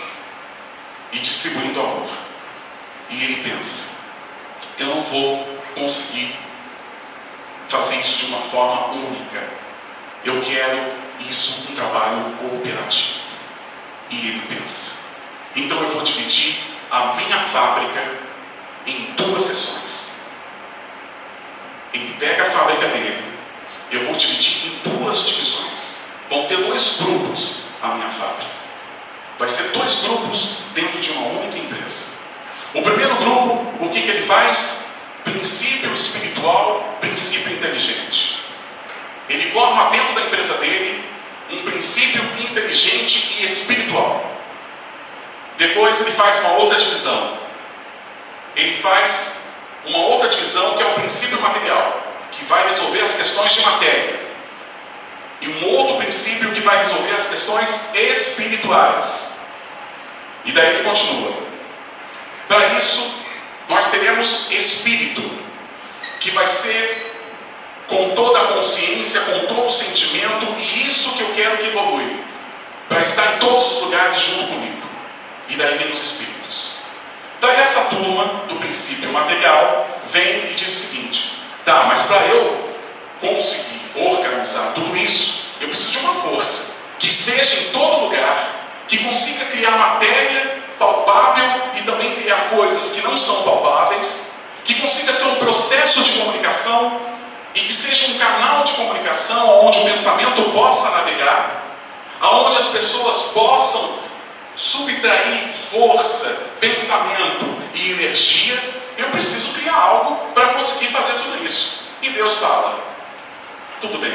[1.11, 2.09] E distribuindo amor.
[3.09, 4.03] E ele pensa:
[4.77, 6.35] eu não vou conseguir
[7.73, 9.43] fazer isso de uma forma única.
[10.23, 13.19] Eu quero isso um trabalho cooperativo.
[14.11, 14.97] E ele pensa:
[15.55, 16.55] então eu vou dividir
[16.91, 18.03] a minha fábrica
[18.85, 20.13] em duas sessões.
[21.93, 23.23] Ele pega a fábrica dele,
[23.91, 25.97] eu vou dividir em duas divisões.
[26.29, 28.51] Vão ter dois grupos a minha fábrica.
[29.39, 32.05] Vai ser dois grupos dentro de uma única empresa.
[32.73, 34.82] O primeiro grupo, o que, que ele faz?
[35.33, 38.39] Princípio espiritual, princípio inteligente.
[39.27, 41.03] Ele forma dentro da empresa dele
[41.49, 44.31] um princípio inteligente e espiritual.
[45.57, 47.37] Depois ele faz uma outra divisão.
[48.55, 49.39] Ele faz
[49.85, 54.19] uma outra divisão que é o princípio material, que vai resolver as questões de matéria.
[55.41, 59.37] E um outro princípio que vai resolver as questões espirituais.
[60.45, 61.33] E daí ele continua.
[62.47, 63.22] Para isso,
[63.69, 65.21] nós teremos espírito,
[66.19, 67.11] que vai ser
[67.87, 72.01] com toda a consciência, com todo o sentimento, e isso que eu quero que evolua,
[72.87, 74.83] para estar em todos os lugares junto comigo.
[75.49, 76.77] E daí vem os espíritos.
[77.41, 81.33] Daí essa turma do princípio material vem e diz o seguinte:
[81.65, 82.69] tá, mas para eu
[83.19, 88.49] conseguir organizar tudo isso, eu preciso de uma força que seja em todo lugar,
[88.87, 94.33] que consiga criar matéria palpável e também criar coisas que não são palpáveis,
[94.65, 97.01] que consiga ser um processo de comunicação
[97.55, 101.63] e que seja um canal de comunicação onde o pensamento possa navegar,
[102.19, 103.99] aonde as pessoas possam
[104.55, 108.57] subtrair força, pensamento e energia,
[108.97, 111.87] eu preciso criar algo para conseguir fazer tudo isso.
[112.01, 112.79] E Deus fala:
[113.81, 114.13] tudo bem,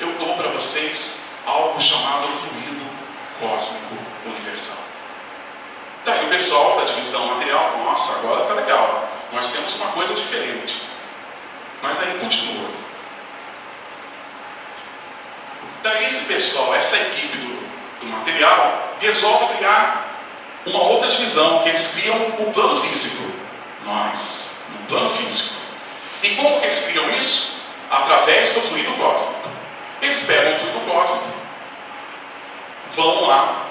[0.00, 2.84] eu dou para vocês algo chamado fluido
[3.38, 4.89] cósmico universal.
[6.04, 9.08] Daí o pessoal da divisão material, nossa, agora tá legal.
[9.32, 10.82] Nós temos uma coisa diferente.
[11.82, 12.70] Mas aí continua.
[15.82, 20.06] Daí esse pessoal, essa equipe do, do material, resolve criar
[20.66, 23.32] uma outra divisão, que eles criam o plano físico.
[23.84, 25.60] Nós, no plano físico.
[26.22, 27.60] E como que eles criam isso?
[27.90, 29.48] Através do fluido cósmico.
[30.02, 31.24] Eles pegam o fluido cósmico,
[32.92, 33.66] vão lá,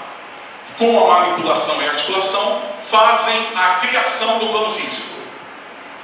[0.80, 5.20] com a manipulação e articulação, fazem a criação do plano físico.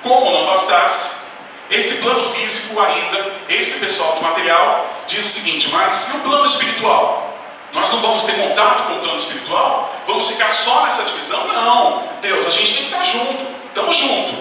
[0.04, 1.26] Como não bastasse,
[1.70, 6.46] Esse plano físico ainda, esse pessoal do material, diz o seguinte, mas e o plano
[6.46, 7.34] espiritual?
[7.74, 9.96] Nós não vamos ter contato com o plano espiritual?
[10.06, 11.48] Vamos ficar só nessa divisão?
[11.48, 12.08] Não.
[12.22, 13.46] Deus, a gente tem que estar junto.
[13.68, 14.34] Estamos junto.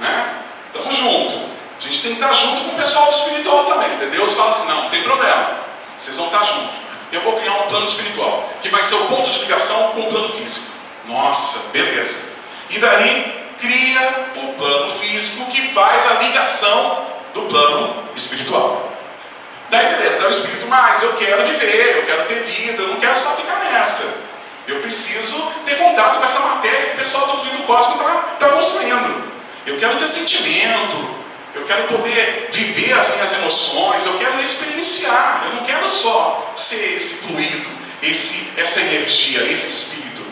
[0.00, 0.34] Né?
[0.66, 1.34] Estamos junto.
[1.78, 3.88] A gente tem que estar junto com o pessoal do espiritual também.
[4.10, 5.50] Deus fala assim, não, não tem problema.
[5.96, 6.89] Vocês vão estar junto.
[7.12, 10.06] Eu vou criar um plano espiritual, que vai ser o ponto de ligação com o
[10.06, 10.72] plano físico.
[11.06, 12.30] Nossa, beleza.
[12.70, 18.92] E daí cria o plano físico que faz a ligação do plano espiritual.
[19.70, 22.96] Daí beleza, dá o espírito, mas eu quero viver, eu quero ter vida, eu não
[23.00, 24.28] quero só ficar nessa.
[24.66, 28.48] Eu preciso ter contato com essa matéria que o pessoal do fluido cósmico está tá
[28.50, 29.30] construindo.
[29.66, 31.19] Eu quero ter sentimento,
[31.54, 36.96] eu quero poder viver as minhas emoções, eu quero experienciar, eu não quero só ser
[36.96, 37.68] esse fluido,
[38.02, 40.22] esse, essa energia, esse espírito.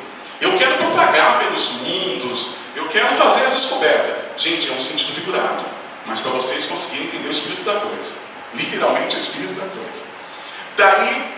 [0.41, 4.17] Eu quero propagar pelos mundos, eu quero fazer as descobertas.
[4.37, 5.65] Gente, é um sentido figurado,
[6.07, 8.15] mas para vocês conseguirem entender o espírito da coisa.
[8.55, 10.05] Literalmente o espírito da coisa.
[10.77, 11.35] Daí,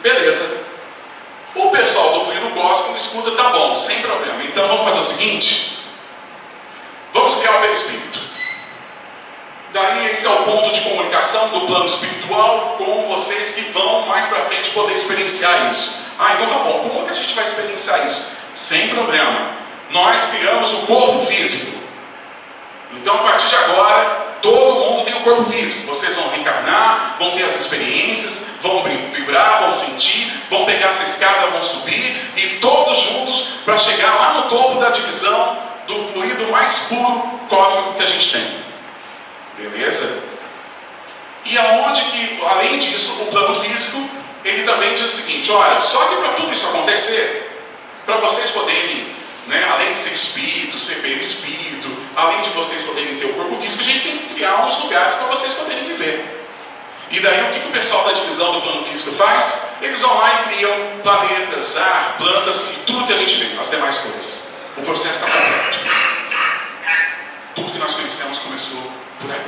[0.00, 0.60] beleza.
[1.56, 4.42] O pessoal do fluido cósmico escuta, tá bom, sem problema.
[4.44, 5.78] Então vamos fazer o seguinte:
[7.12, 8.29] vamos criar o perispírito.
[9.72, 14.26] Daí esse é o ponto de comunicação do plano espiritual com vocês que vão mais
[14.26, 16.10] para frente poder experienciar isso.
[16.18, 18.36] Ah, então tá bom, como que a gente vai experienciar isso?
[18.54, 19.50] Sem problema.
[19.90, 21.80] Nós criamos o corpo físico.
[22.92, 25.86] Então a partir de agora, Todo mundo tem um corpo físico.
[25.86, 31.48] Vocês vão reencarnar, vão ter as experiências, vão vibrar, vão sentir, vão pegar essa escada,
[31.48, 36.86] vão subir e todos juntos para chegar lá no topo da divisão do fluido mais
[36.88, 38.69] puro cósmico que a gente tem.
[39.60, 40.30] Beleza?
[41.44, 44.08] E aonde que, além disso, o plano físico,
[44.44, 47.50] ele também diz o seguinte: olha, só que para tudo isso acontecer,
[48.06, 49.14] para vocês poderem,
[49.46, 53.82] né, além de ser espírito, ser perispírito, além de vocês poderem ter o corpo físico,
[53.82, 56.36] a gente tem que criar uns lugares para vocês poderem viver.
[57.10, 59.72] E daí o que, o pessoal da divisão do plano físico faz?
[59.82, 63.68] Eles vão lá e criam planetas, ar, plantas e tudo que a gente vê, as
[63.68, 64.50] demais coisas.
[64.76, 65.78] O processo está completo.
[67.56, 69.46] Tudo que nós conhecemos começou por aí.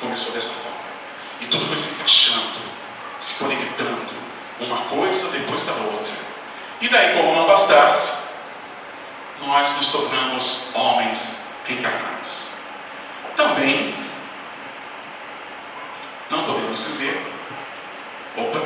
[0.00, 0.78] Começou dessa forma.
[1.40, 2.58] E tudo foi se encaixando,
[3.18, 4.10] se conectando,
[4.60, 6.12] uma coisa depois da outra.
[6.80, 8.30] E daí, como não bastasse,
[9.46, 12.50] nós nos tornamos homens reencarnados.
[13.36, 13.94] Também,
[16.28, 17.26] não podemos dizer,
[18.36, 18.60] opa,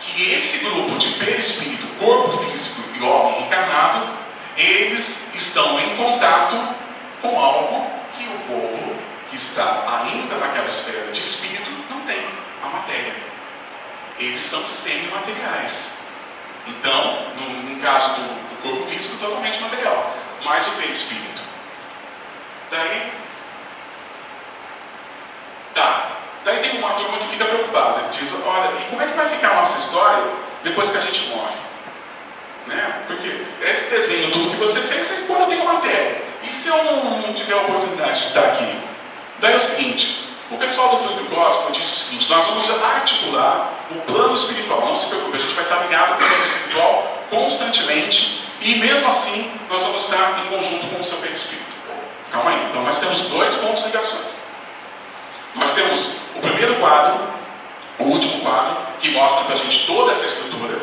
[0.00, 4.08] que esse grupo de perispírito, corpo físico e homem reencarnado,
[4.56, 6.56] eles estão em contato
[7.20, 8.83] com algo que o povo
[9.44, 12.26] está ainda naquela esfera de espírito não tem,
[12.62, 13.14] a matéria.
[14.18, 16.04] Eles são semimateriais.
[16.66, 20.14] Então, no, no caso do, do corpo físico, totalmente material.
[20.44, 21.42] Mas o perispírito
[22.70, 23.12] Daí,
[25.74, 26.10] tá.
[26.44, 29.50] Daí tem uma turma que fica preocupada, diz, olha, e como é que vai ficar
[29.50, 30.24] a nossa história
[30.62, 31.54] depois que a gente morre?
[32.66, 33.04] Né?
[33.06, 36.22] Porque esse desenho, tudo que você fez, é quando eu tenho matéria.
[36.42, 38.93] E se eu não, não tiver a oportunidade de estar aqui?
[39.44, 40.20] Daí é o seguinte,
[40.50, 44.80] o pessoal do Fluido Cósmico disse o seguinte, nós vamos articular o plano espiritual.
[44.86, 49.06] Não se preocupe, a gente vai estar ligado com o plano espiritual constantemente e mesmo
[49.06, 51.66] assim nós vamos estar em conjunto com o seu perispírito.
[52.32, 52.66] Calma aí.
[52.70, 54.32] Então nós temos dois pontos de ligações.
[55.56, 57.20] Nós temos o primeiro quadro,
[57.98, 60.78] o último quadro, que mostra para a gente toda essa estrutura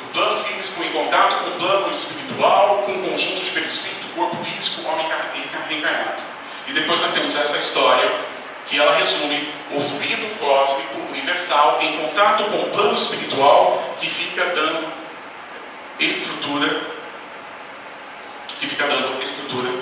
[0.00, 4.36] do plano físico em contato com o plano espiritual, com o conjunto de perispírito, corpo
[4.42, 5.06] físico, homem
[5.68, 6.26] reencarnado.
[6.68, 8.12] E depois nós temos essa história
[8.66, 14.44] que ela resume o fluido cósmico universal em contato com o plano espiritual que fica
[14.46, 14.92] dando
[15.98, 16.82] estrutura,
[18.60, 19.72] que fica dando estrutura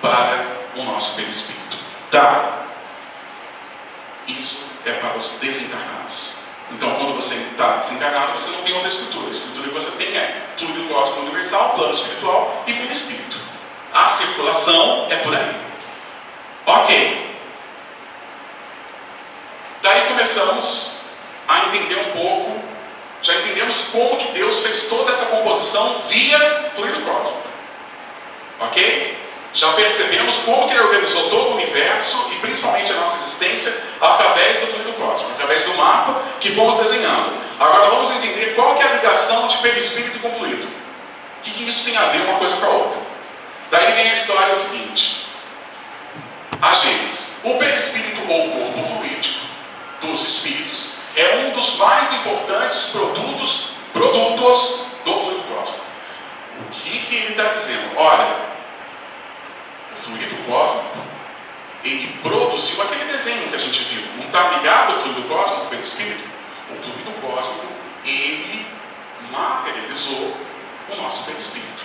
[0.00, 1.76] para o nosso perispírito.
[2.10, 2.62] Tá?
[4.28, 6.34] Isso é para os desencarnados.
[6.70, 9.28] Então, quando você está desencarnado, você não tem outra estrutura.
[9.28, 13.40] A estrutura que você tem é fluido cósmico universal, plano espiritual e perispírito.
[13.92, 15.65] A circulação é por aí.
[16.66, 17.26] Ok.
[19.82, 20.96] Daí começamos
[21.46, 22.60] a entender um pouco,
[23.22, 27.42] já entendemos como que Deus fez toda essa composição via fluido cósmico.
[28.60, 29.16] Ok?
[29.54, 34.58] Já percebemos como que ele organizou todo o universo e principalmente a nossa existência através
[34.58, 37.32] do fluido cósmico, através do mapa que fomos desenhando.
[37.60, 40.66] Agora vamos entender qual que é a ligação de perispírito com fluido.
[40.66, 42.98] O que, que isso tem a ver uma coisa com a outra?
[43.70, 45.25] Daí vem a história seguinte.
[46.66, 47.36] A Gênesis.
[47.44, 49.40] O perispírito ou corpo fluídico
[50.00, 55.84] dos espíritos é um dos mais importantes produtos, produtos do fluido cósmico.
[56.60, 57.96] O que, que ele está dizendo?
[57.96, 58.36] Olha,
[59.94, 60.98] fluido cósmico,
[61.84, 64.02] ele produziu aquele desenho que a gente viu.
[64.16, 66.24] Não está ligado ao fluido cósmico pelo Espírito?
[66.72, 67.68] O fluido cósmico,
[68.04, 68.66] ele
[69.30, 70.36] materializou
[70.90, 71.84] o nosso perispírito.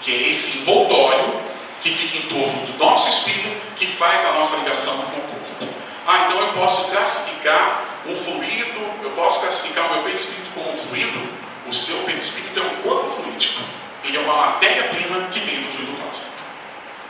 [0.00, 4.56] Que é esse envoltório que fica em torno do nosso espírito, que faz a nossa
[4.56, 5.74] ligação com o corpo.
[6.06, 10.76] Ah, então eu posso classificar o fluido, eu posso classificar o meu perispírito como um
[10.76, 11.28] fluido?
[11.66, 13.62] O seu perispírito é um corpo fluídico.
[14.04, 16.32] Ele é uma matéria-prima que vem do fluido cósmico.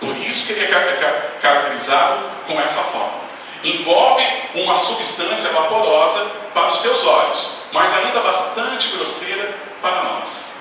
[0.00, 3.28] Por isso que ele é caracterizado com essa forma.
[3.62, 10.54] Envolve uma substância vaporosa para os teus olhos, mas ainda bastante grosseira para nós.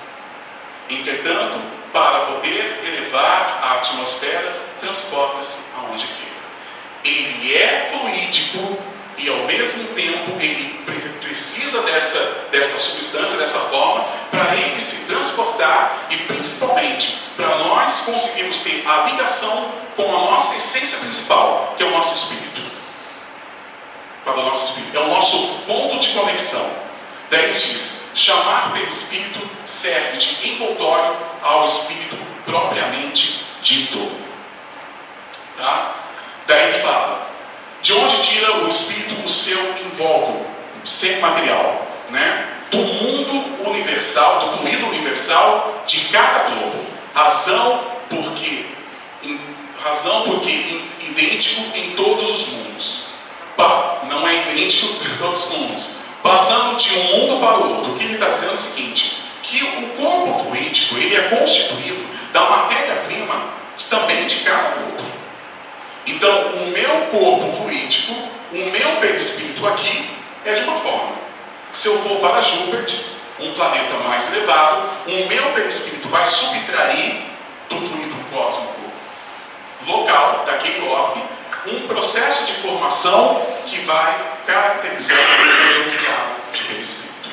[0.90, 1.60] Entretanto,
[1.92, 7.08] para poder elevar a atmosfera, transporta-se aonde quer.
[7.10, 8.78] Ele é fluídico
[9.16, 10.84] e ao mesmo tempo ele
[11.20, 18.58] precisa dessa, dessa substância, dessa forma, para ele se transportar e principalmente para nós conseguirmos
[18.58, 22.62] ter a ligação com a nossa essência principal, que é o nosso espírito.
[24.24, 24.96] Para o nosso espírito.
[24.96, 26.87] É o nosso ponto de conexão.
[27.30, 34.10] Daí diz: chamar pelo espírito serve de envoltório ao espírito propriamente dito.
[35.56, 35.94] Tá?
[36.46, 37.28] Daí ele fala:
[37.82, 40.46] de onde tira o espírito o seu invólucro,
[40.84, 42.54] sem material, né?
[42.70, 46.86] Do mundo universal, do fluido universal de cada globo.
[47.14, 48.66] Razão porque,
[49.82, 53.08] razão porque idêntico em todos os mundos.
[54.08, 55.97] não é idêntico em todos os mundos.
[56.28, 57.92] Passando de um mundo para o outro.
[57.92, 62.06] O que ele está dizendo é o seguinte: que o corpo fluídico ele é constituído
[62.34, 63.34] da matéria-prima
[63.88, 65.04] também de cada globo.
[66.06, 68.12] Então, o meu corpo fluídico,
[68.52, 70.10] o meu perispírito aqui,
[70.44, 71.12] é de uma forma.
[71.72, 73.00] Se eu for para Júpiter,
[73.40, 77.22] um planeta mais elevado, o meu perispírito vai subtrair
[77.70, 78.74] do fluido cósmico
[79.86, 81.22] local, daquele orbe,
[81.68, 84.14] um processo de formação que vai
[84.46, 85.57] caracterizar o meu
[85.88, 87.30] estado de perispírito.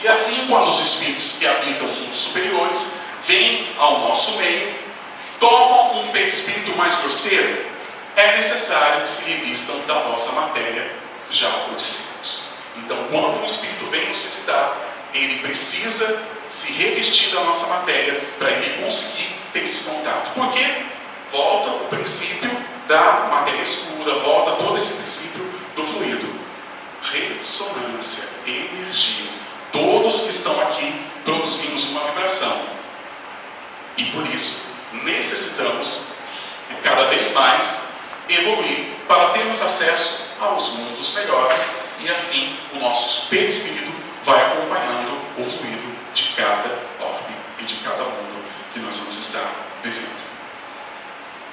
[0.00, 2.94] E assim, quando os espíritos que habitam mundos superiores
[3.24, 4.74] vêm ao nosso meio,
[5.38, 7.66] tomam um perispírito mais grosseiro,
[8.16, 10.90] é necessário que se revistam da vossa matéria
[11.30, 12.42] já odisseiros.
[12.76, 14.76] Então, quando o Espírito vem nos visitar,
[15.14, 20.32] ele precisa se revestir da nossa matéria para ele conseguir ter esse contato.
[20.34, 20.64] Porque
[21.30, 22.50] volta o princípio
[22.86, 25.44] da matéria escura, volta todo esse princípio
[25.74, 26.31] do fluido.
[27.02, 29.30] Ressonância, energia.
[29.70, 30.94] Todos que estão aqui
[31.24, 32.62] produzimos uma vibração.
[33.96, 34.72] E por isso,
[35.04, 36.12] necessitamos
[36.82, 37.88] cada vez mais
[38.28, 43.92] evoluir para termos acesso aos mundos melhores e assim o nosso perispírito
[44.24, 46.68] vai acompanhando o fluido de cada
[47.00, 49.48] orbe e de cada mundo que nós vamos estar
[49.82, 50.21] vivendo.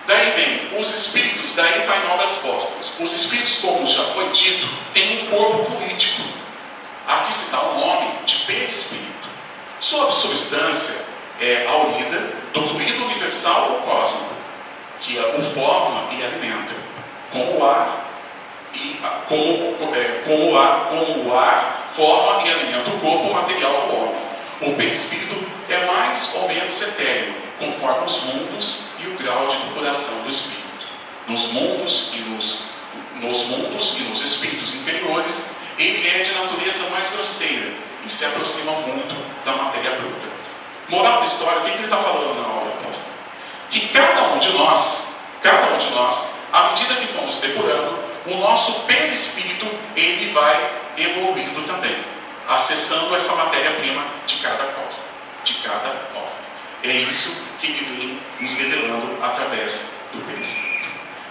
[0.09, 2.43] Daí vem os espíritos, daí está em obras.
[2.99, 6.23] Os espíritos, como já foi dito, têm um corpo fluídico.
[7.07, 9.29] Aqui se dá o nome de perispírito.
[9.79, 11.05] Sua substância
[11.39, 14.33] é aurida do fluido universal ou cósmico,
[14.99, 16.73] que o forma e alimenta,
[17.31, 18.09] como o ar
[18.73, 23.73] e como, é, como, o ar, como o ar forma e alimenta o corpo material
[23.83, 24.21] do homem.
[24.61, 25.35] O perispírito
[25.69, 30.87] é mais ou menos etéreo, conforme os mundos e o grau de depuração do espírito.
[31.27, 32.61] Nos mundos e nos,
[33.15, 37.71] nos mundos e nos espíritos inferiores, ele é de natureza mais grosseira
[38.05, 40.27] e se aproxima muito da matéria bruta.
[40.89, 43.13] Moral da história, o que ele está falando na obra apóstola?
[43.69, 48.35] Que cada um de nós, cada um de nós, à medida que fomos depurando, o
[48.37, 51.95] nosso perispírito, ele vai evoluindo também,
[52.47, 54.99] acessando essa matéria-prima de cada causa,
[55.43, 56.28] de cada ordem.
[56.83, 60.87] É isso que ele vem nos revelando através do perispírito.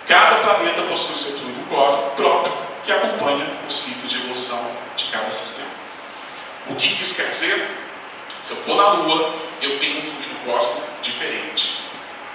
[0.07, 2.53] Cada planeta possui seu fluido cósmico próprio,
[2.84, 5.70] que acompanha o ciclo de evolução de cada sistema.
[6.68, 7.70] O que isso quer dizer?
[8.42, 11.80] Se eu for na Lua, eu tenho um fluido cósmico diferente.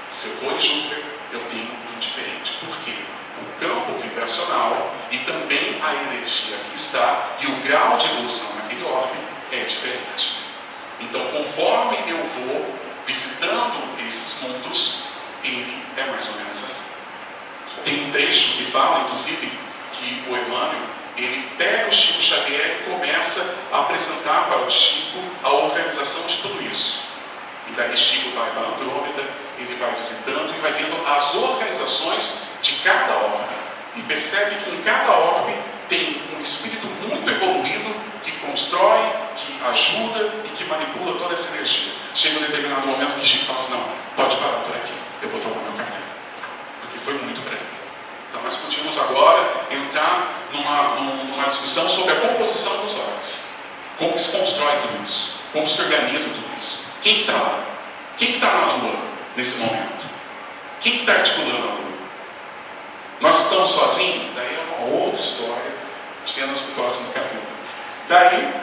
[0.10, 2.54] Se eu for em Júpiter, eu tenho um diferente.
[2.66, 2.96] Por quê?
[3.42, 8.84] O campo vibracional e também a energia que está e o grau de evolução naquele
[8.86, 9.18] orbe
[9.52, 10.38] é diferente.
[11.00, 15.04] Então, conforme eu vou visitando esses mundos,
[15.44, 16.94] ele é mais ou menos assim.
[17.84, 19.52] Tem um trecho que fala, inclusive,
[19.92, 25.20] que o Emmanuel ele pega o Chico Xavier e começa a apresentar para o Chico
[25.44, 27.04] a organização de tudo isso.
[27.68, 29.24] E daí Chico vai para Andrômeda,
[29.60, 33.54] ele vai visitando e vai vendo as organizações de cada orbe.
[33.96, 35.54] E percebe que em cada orbe
[35.88, 37.63] tem um espírito muito evoluído
[38.54, 39.02] constrói,
[39.36, 41.92] que ajuda e que manipula toda essa energia.
[42.14, 43.84] Chega um determinado momento que Chico fala assim, não,
[44.16, 44.94] pode parar por aqui,
[45.24, 46.00] eu vou tomar meu café.
[46.82, 47.66] Porque foi muito breve.
[48.30, 53.44] Então nós podíamos agora entrar numa, numa discussão sobre a composição dos órgãos.
[53.98, 55.40] Como se constrói tudo isso?
[55.52, 56.80] Como se organiza tudo isso?
[57.02, 57.64] Quem que está lá?
[58.20, 59.00] Quem que está na lua
[59.36, 60.06] nesse momento?
[60.80, 61.94] Quem que está articulando a lua?
[63.20, 64.36] Nós estamos sozinhos?
[64.36, 65.74] Daí é uma outra história,
[66.26, 67.53] cenas para o próximo capítulo.
[68.08, 68.54] Daí,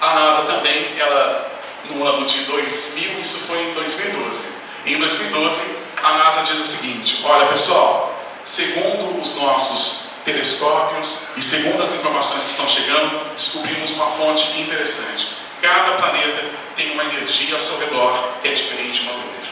[0.00, 4.60] a NASA também, ela, no ano de 2000, isso foi em 2012.
[4.86, 11.82] Em 2012, a NASA diz o seguinte: olha pessoal, segundo os nossos telescópios e segundo
[11.82, 15.36] as informações que estão chegando, descobrimos uma fonte interessante.
[15.60, 19.50] Cada planeta tem uma energia ao seu redor que é diferente uma do outro.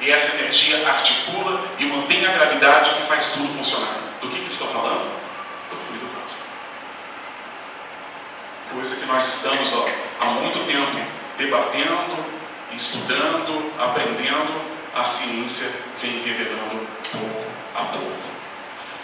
[0.00, 3.94] E essa energia articula e mantém a gravidade que faz tudo funcionar.
[4.20, 5.10] Do que, que estão falando?
[5.70, 6.46] Do fluido cósmico.
[8.72, 9.86] Coisa que nós estamos ó,
[10.20, 10.98] há muito tempo
[11.36, 12.24] debatendo,
[12.72, 14.62] estudando, aprendendo,
[14.94, 15.70] a ciência
[16.00, 18.32] vem revelando pouco a pouco.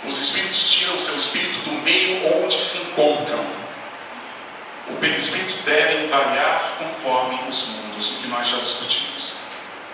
[0.05, 3.45] Os espíritos tiram seu espírito do meio onde se encontram.
[4.89, 9.41] O perispírito deve variar conforme os mundos, o que nós já discutimos.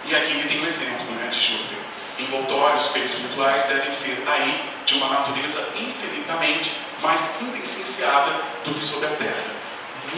[0.04, 1.78] E aqui ele tem um exemplo né, de Júpiter.
[2.20, 6.72] Envoltórios perispirituais devem ser aí de uma natureza infinitamente
[7.02, 9.63] mais indescenciada do que sobre a Terra,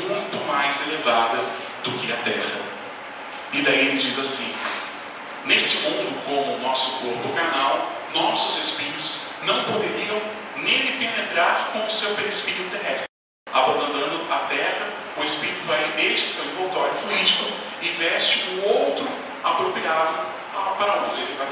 [0.09, 1.39] muito mais elevada
[1.85, 2.61] do que a Terra.
[3.53, 4.55] E daí ele diz assim:
[5.47, 10.21] nesse mundo como o nosso corpo carnal, nossos espíritos não poderiam
[10.57, 13.07] nele penetrar com o seu perispírito terrestre.
[13.53, 17.45] Abandonando a terra, o espírito aí deixa seu envoltório fluídico
[17.81, 19.07] e veste um outro
[19.43, 20.27] apropriado
[20.79, 21.49] para onde ele vai.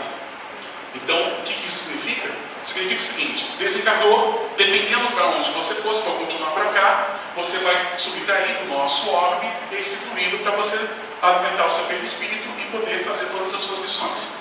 [0.95, 2.31] Então, o que, isso significa?
[2.65, 7.59] Significa o seguinte: desencarnou, dependendo para onde você for, se for continuar para cá, você
[7.59, 10.79] vai subtrair do nosso orbe esse fluido para você
[11.21, 14.35] alimentar o seu perispírito e poder fazer todas as suas missões.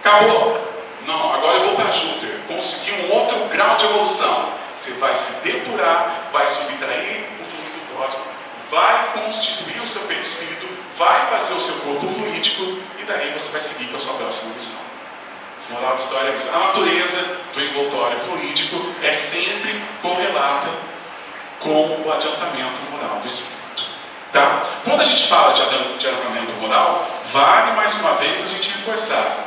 [0.00, 0.74] Acabou?
[1.06, 4.52] Não, agora eu vou para Júpiter, conseguir um outro grau de evolução.
[4.74, 8.28] Você vai se depurar, vai subtrair o fluido cósmico,
[8.70, 10.68] vai constituir o seu perispírito,
[10.98, 12.62] vai fazer o seu corpo fluídico
[12.98, 14.80] e daí você vai seguir com a sua próxima missão.
[15.70, 16.54] Moral da história é isso.
[16.54, 20.68] A natureza do envoltório fluídico é sempre correlata
[21.60, 23.84] com o adiantamento moral do espírito.
[24.32, 24.62] Tá?
[24.84, 29.44] Quando a gente fala de adiantamento moral, vale mais uma vez a gente reforçar.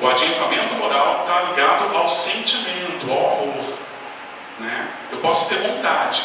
[0.00, 3.64] O adiantamento moral está ligado ao sentimento, ao amor.
[4.58, 4.88] Né?
[5.10, 6.22] Eu posso ter vontade,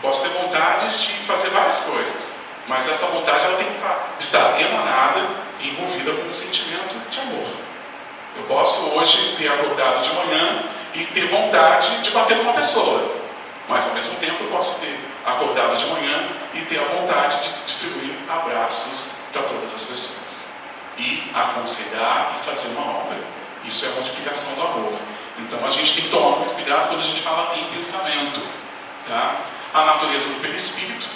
[0.00, 2.36] posso ter vontade de fazer várias coisas,
[2.66, 5.20] mas essa vontade ela tem que estar emanada
[5.60, 7.46] e envolvida com um sentimento de amor.
[8.36, 10.62] Eu posso hoje ter acordado de manhã
[10.94, 13.17] e ter vontade de bater numa pessoa,
[13.68, 17.64] mas ao mesmo tempo eu posso ter acordado de manhã e ter a vontade de
[17.64, 20.48] distribuir abraços para todas as pessoas
[20.96, 23.18] e aconselhar e fazer uma obra.
[23.64, 24.92] Isso é a multiplicação do amor.
[25.38, 28.40] Então a gente tem que tomar muito cuidado quando a gente fala em pensamento.
[29.06, 29.36] Tá?
[29.74, 31.06] A natureza do perispírito.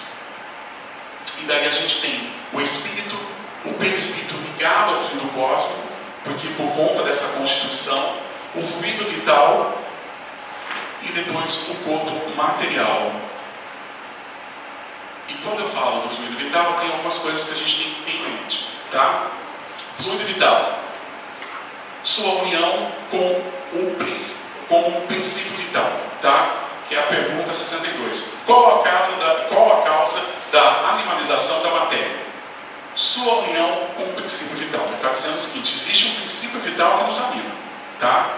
[1.40, 3.18] E daí a gente tem o espírito,
[3.64, 5.82] o perispírito ligado ao fluido cósmico,
[6.24, 8.16] porque por conta dessa constituição,
[8.54, 9.81] o fluido vital
[11.04, 13.12] e depois o corpo material.
[15.28, 18.02] E quando eu falo do fluido vital, tem algumas coisas que a gente tem que
[18.02, 18.68] ter em mente.
[18.90, 19.30] Tá?
[19.98, 20.78] Fluido vital.
[22.04, 25.90] Sua união com o princípio, com o princípio vital,
[26.20, 26.56] tá?
[26.88, 28.38] Que é a pergunta 62.
[28.44, 32.22] Qual a causa da, qual a causa da animalização da matéria?
[32.94, 34.84] Sua união com o princípio vital.
[34.84, 37.50] Ele está dizendo o seguinte: existe um princípio vital que nos anima,
[38.00, 38.30] tá?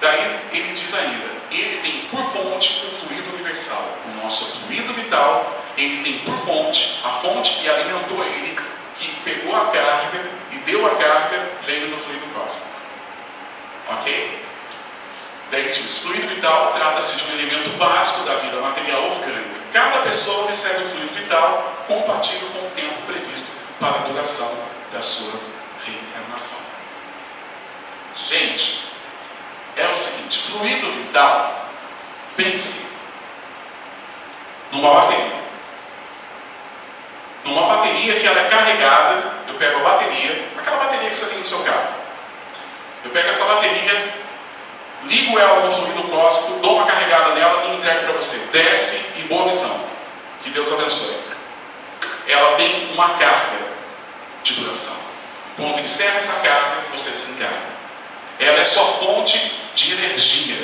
[0.00, 3.98] Daí ele diz ainda: ele tem por fonte o fluido universal.
[4.06, 8.56] O nosso fluido vital, ele tem por fonte, a fonte que alimentou ele,
[8.98, 12.68] que pegou a carga deu a carga, veio do fluido cósmico.
[13.88, 14.42] Ok?
[15.50, 19.60] Daí diz, fluido vital trata-se de um elemento básico da vida material orgânica.
[19.72, 24.50] Cada pessoa recebe o fluido vital compatível com o tempo previsto para a duração
[24.92, 25.40] da sua
[25.84, 26.58] reencarnação.
[28.16, 28.91] Gente,
[29.76, 31.68] é o seguinte, fluido vital,
[32.36, 32.86] pense
[34.72, 35.42] numa bateria.
[37.44, 41.38] Numa bateria que ela é carregada, eu pego a bateria, aquela bateria que você tem
[41.38, 41.88] no seu carro.
[43.04, 44.14] Eu pego essa bateria,
[45.04, 48.38] ligo ela no fluido cósmico, dou uma carregada nela e entrego para você.
[48.52, 49.88] Desce e boa missão.
[50.42, 51.16] Que Deus abençoe.
[52.28, 53.58] Ela tem uma carga
[54.42, 54.96] de duração.
[55.56, 57.72] Quando encerra essa carga, você desencarna.
[58.42, 60.56] Ela é sua fonte de energia.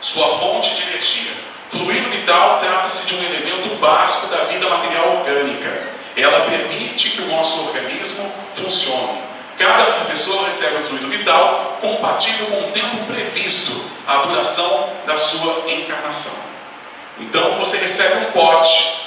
[0.00, 1.32] Sua fonte de energia.
[1.68, 5.82] Fluido vital trata-se de um elemento básico da vida material orgânica.
[6.16, 9.20] Ela permite que o nosso organismo funcione.
[9.58, 15.64] Cada pessoa recebe um fluido vital compatível com o tempo previsto, a duração da sua
[15.68, 16.50] encarnação.
[17.18, 19.06] Então você recebe um pote,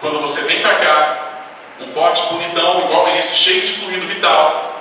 [0.00, 1.18] quando você vem para cá,
[1.80, 4.73] um pote bonitão, igual a esse, cheio de fluido vital,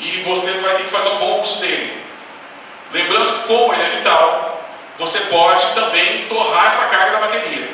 [0.00, 2.02] e você vai ter que fazer um bom uso dele.
[2.92, 4.64] Lembrando que, como ele é vital,
[4.98, 7.68] você pode também torrar essa carga da bateria.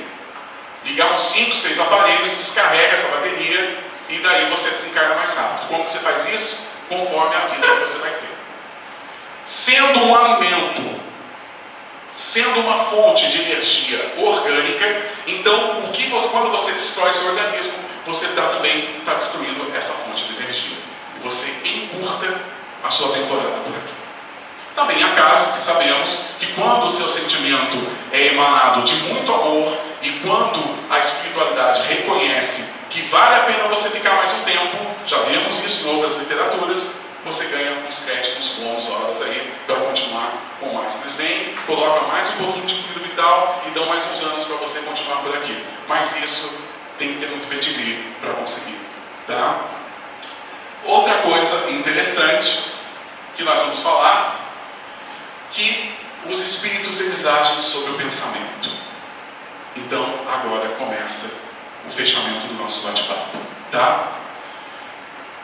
[0.84, 5.68] Ligar uns 5, 6 aparelhos, descarrega essa bateria e daí você desencarna mais rápido.
[5.68, 6.66] Como que você faz isso?
[6.88, 8.28] Conforme a vida que você vai ter.
[9.44, 11.00] Sendo um alimento,
[12.16, 17.72] sendo uma fonte de energia orgânica, então o que você, quando você destrói seu organismo,
[18.04, 20.85] você tá, também está destruindo essa fonte de energia.
[21.22, 22.40] Você encurta
[22.82, 23.94] a sua temporada por aqui.
[24.74, 27.78] Também há casos que sabemos que quando o seu sentimento
[28.12, 33.88] é emanado de muito amor e quando a espiritualidade reconhece que vale a pena você
[33.88, 38.88] ficar mais um tempo, já vimos isso em outras literaturas, você ganha uns créditos bons
[38.88, 41.00] horas aí para continuar com mais.
[41.00, 44.56] Eles vêm, colocam mais um pouquinho de fluido vital e dão mais uns anos para
[44.56, 45.56] você continuar por aqui.
[45.88, 46.54] Mas isso
[46.98, 48.78] tem que ter muito pedigree para conseguir.
[49.26, 49.58] Tá?
[50.84, 52.72] Outra coisa interessante
[53.36, 54.40] que nós vamos falar,
[55.50, 55.94] que
[56.28, 58.70] os espíritos eles agem sobre o pensamento.
[59.76, 61.34] Então agora começa
[61.86, 63.38] o fechamento do nosso bate-papo,
[63.70, 64.12] tá?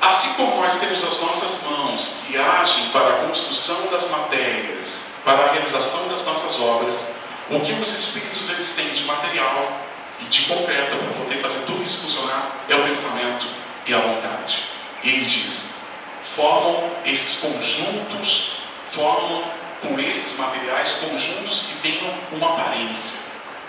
[0.01, 5.45] Assim como nós temos as nossas mãos que agem para a construção das matérias, para
[5.45, 7.13] a realização das nossas obras,
[7.51, 9.81] o que os espíritos eles têm de material
[10.21, 13.47] e de concreto para poder fazer tudo isso funcionar é o pensamento
[13.87, 14.65] e a vontade.
[15.03, 15.83] Ele diz:
[16.37, 19.45] formam esses conjuntos, formam
[19.81, 23.23] com esses materiais conjuntos que tenham uma aparência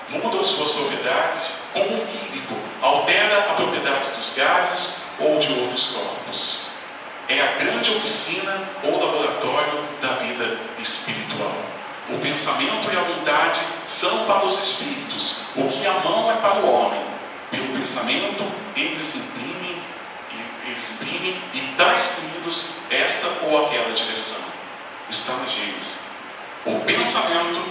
[0.10, 6.60] muda suas propriedades como um químico, altera a propriedade dos gases ou de outros corpos.
[7.30, 11.56] É a grande oficina ou laboratório da vida espiritual.
[12.10, 16.60] O pensamento e a vontade são para os espíritos, o que a mão é para
[16.60, 17.02] o homem.
[17.50, 19.53] Pelo pensamento, eles imprimem,
[20.74, 24.42] eles imprimem e está escritos esta ou aquela direção.
[25.10, 26.06] Está na Gênesis.
[26.66, 27.62] O pensamento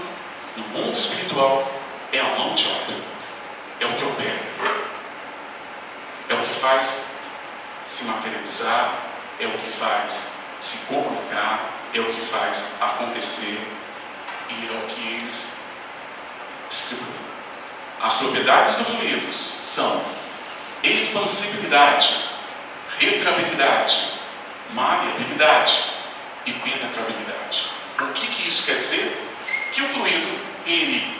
[0.56, 1.70] no mundo espiritual
[2.12, 2.94] é a mão de obra,
[3.80, 4.42] é o que opera,
[6.28, 7.16] é o que faz
[7.86, 8.98] se materializar,
[9.40, 13.66] é o que faz se comunicar, é o que faz acontecer
[14.50, 15.56] e é o que eles
[16.68, 17.22] distribuem.
[18.00, 20.04] As propriedades do fluidos são
[20.82, 22.31] expansibilidade,
[22.98, 24.12] retrabilidade,
[24.72, 25.84] maleabilidade
[26.46, 27.68] e penetrabilidade.
[28.00, 29.16] O que, que isso quer dizer?
[29.74, 31.18] Que o fluido, ele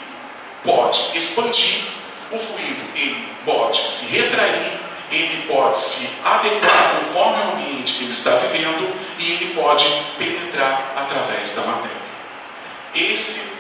[0.65, 1.85] pode expandir,
[2.31, 4.79] o fluido ele pode se retrair,
[5.11, 9.85] ele pode se adequar conforme o ambiente que ele está vivendo e ele pode
[10.19, 12.03] penetrar através da matéria.
[12.95, 13.53] Esse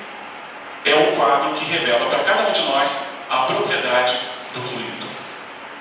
[0.84, 4.14] é o quadro que revela para cada um de nós a propriedade
[4.54, 5.06] do fluido.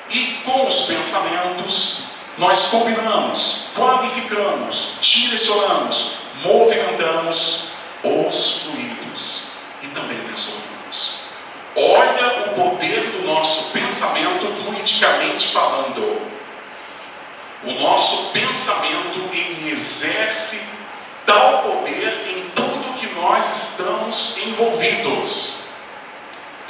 [0.10, 2.11] E com os pensamentos,
[2.42, 6.14] nós combinamos, qualificamos, direcionamos,
[6.44, 7.74] movimentamos
[8.04, 9.44] os fluidos
[9.84, 11.20] e também transformamos.
[11.76, 16.20] Olha o poder do nosso pensamento fluidicamente falando.
[17.64, 20.64] O nosso pensamento ele exerce
[21.28, 25.66] tal poder em tudo que nós estamos envolvidos.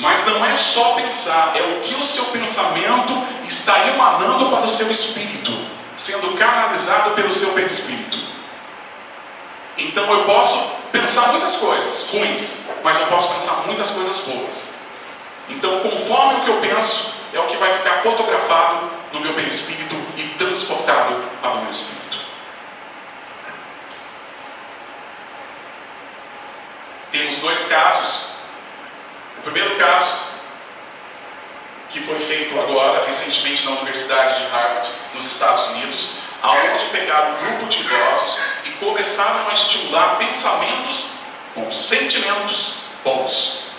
[0.01, 3.13] Mas não é só pensar, é o que o seu pensamento
[3.47, 5.55] está emanando para o seu espírito,
[5.95, 8.17] sendo canalizado pelo seu perispírito.
[9.77, 14.69] Então eu posso pensar muitas coisas ruins, mas eu posso pensar muitas coisas boas.
[15.49, 19.95] Então, conforme o que eu penso, é o que vai ficar fotografado no meu perispírito
[20.17, 22.17] e transportado para o meu espírito.
[27.11, 28.30] Temos dois casos.
[29.41, 30.21] O primeiro caso,
[31.89, 37.37] que foi feito agora, recentemente, na Universidade de Harvard, nos Estados Unidos, aonde pegaram um
[37.37, 41.13] grupo de idosos e começaram a estimular pensamentos
[41.55, 43.71] com sentimentos bons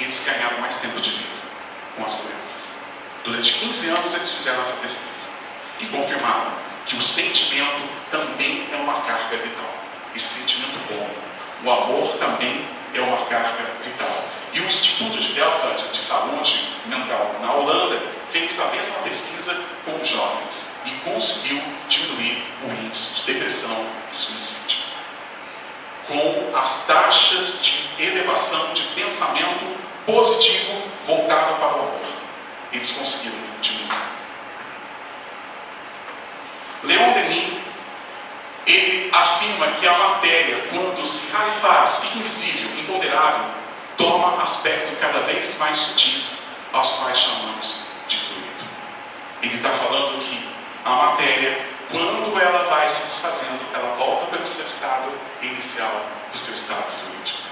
[0.00, 1.40] eles ganharam mais tempo de vida
[1.96, 2.68] com as doenças.
[3.22, 5.28] Durante 15 anos eles fizeram essa pesquisa
[5.78, 6.52] e confirmaram
[6.84, 9.72] que o sentimento também é uma carga vital.
[10.14, 11.08] E sentimento bom.
[11.64, 14.24] O amor também é uma carga vital.
[14.52, 20.04] E o Instituto de Delft de Saúde Mental na Holanda fez a mesma pesquisa com
[20.04, 24.78] jovens e conseguiu diminuir o índice de depressão e suicídio.
[26.06, 29.76] Com as taxas de elevação de pensamento
[30.06, 32.00] positivo voltado para o amor.
[32.72, 34.14] Eles conseguiram diminuir.
[36.82, 37.54] Leon Denis,
[39.12, 43.44] afirma que a matéria, quando se rarefaz, invisível, imponderável,
[43.96, 46.42] toma aspecto cada vez mais sutis,
[46.72, 47.76] aos quais chamamos
[48.08, 48.64] de fluido.
[49.42, 50.48] Ele está falando que
[50.84, 55.12] a matéria, quando ela vai se desfazendo, ela volta para o seu estado
[55.42, 57.44] inicial, o seu estado fluido.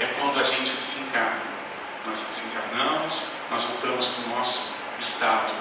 [0.00, 1.54] É quando a gente desencarna.
[2.06, 5.52] Nós desencarnamos, nós voltamos para o nosso estado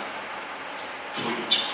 [1.14, 1.73] fluídico.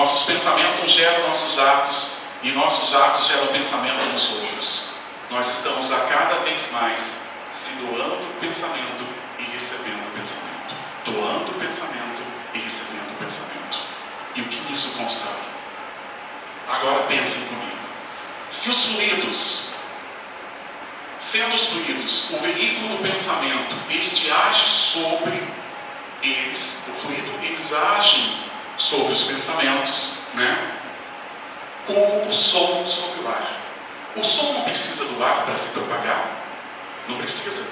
[0.00, 4.92] Nossos pensamentos geram nossos atos e nossos atos geram pensamento nos outros.
[5.28, 9.06] Nós estamos a cada vez mais se doando pensamento
[9.38, 10.74] e recebendo pensamento.
[11.04, 12.22] Doando pensamento
[12.54, 13.78] e recebendo pensamento.
[14.36, 15.34] E o que isso constrói?
[16.66, 17.76] Agora pensem comigo.
[18.48, 19.72] Se os fluidos,
[21.18, 25.46] sendo os fluidos o veículo do pensamento, este age sobre
[26.22, 28.49] eles, o fluido, eles agem
[28.80, 30.72] sobre os pensamentos, né?
[31.86, 33.56] Como o som sobre o ar.
[34.16, 36.24] O som não precisa do ar para se propagar?
[37.06, 37.68] Não precisa.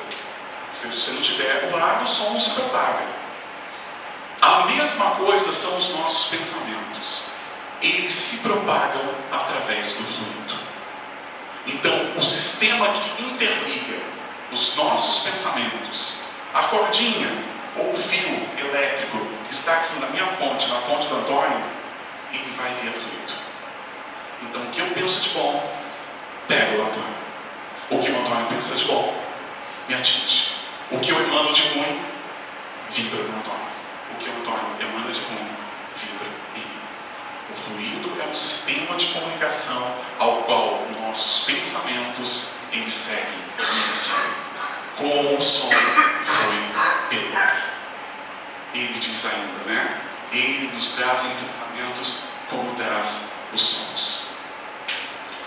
[0.70, 3.06] Se você não tiver o ar, o som não se propaga.
[4.42, 7.24] A mesma coisa são os nossos pensamentos.
[7.80, 10.58] Eles se propagam através do fluido.
[11.66, 13.98] Então, o sistema que interliga
[14.52, 16.18] os nossos pensamentos,
[16.52, 17.44] a cordinha
[17.76, 21.62] ou o fio elétrico está aqui na minha fonte, na fonte do Antônio,
[22.32, 23.32] ele vai via fluido.
[24.42, 25.72] Então, o que eu penso de bom,
[26.46, 27.18] pega o Antônio.
[27.90, 29.14] O que o Antônio pensa de bom,
[29.88, 30.52] me atinge.
[30.90, 32.00] O que eu emano de ruim,
[32.90, 33.68] vibra no Antônio.
[34.12, 35.48] O que o Antônio emana de ruim,
[35.96, 36.80] vibra em mim.
[37.50, 43.40] O fluido é um sistema de comunicação ao qual nossos pensamentos eles seguem
[43.92, 44.38] e seguem.
[44.96, 47.77] Como o som foi pelo ar
[48.78, 50.00] ele diz ainda, né?
[50.32, 54.28] Ele nos traz em pensamentos como traz os sons.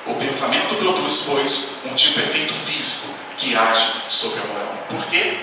[0.05, 4.77] O pensamento produz, pois, um tipo de efeito físico que age sobre a moral.
[4.89, 5.38] Por quê?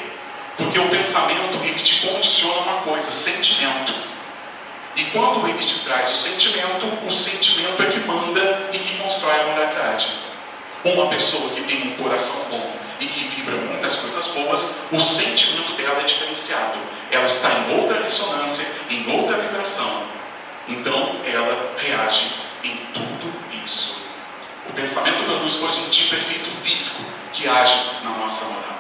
[0.57, 3.95] Porque o pensamento ele te condiciona uma coisa, sentimento.
[4.97, 9.41] E quando ele te traz o sentimento, o sentimento é que manda e que constrói
[9.41, 10.13] a moralidade.
[10.85, 15.73] Uma pessoa que tem um coração bom e que vibra muitas coisas boas, o sentimento
[15.75, 16.79] dela é diferenciado
[17.11, 20.03] ela está em outra ressonância, em outra vibração.
[20.69, 23.33] Então ela reage em tudo
[23.65, 24.09] isso.
[24.69, 28.79] O pensamento produz, pois, um tipo efeito físico que age na nossa moral.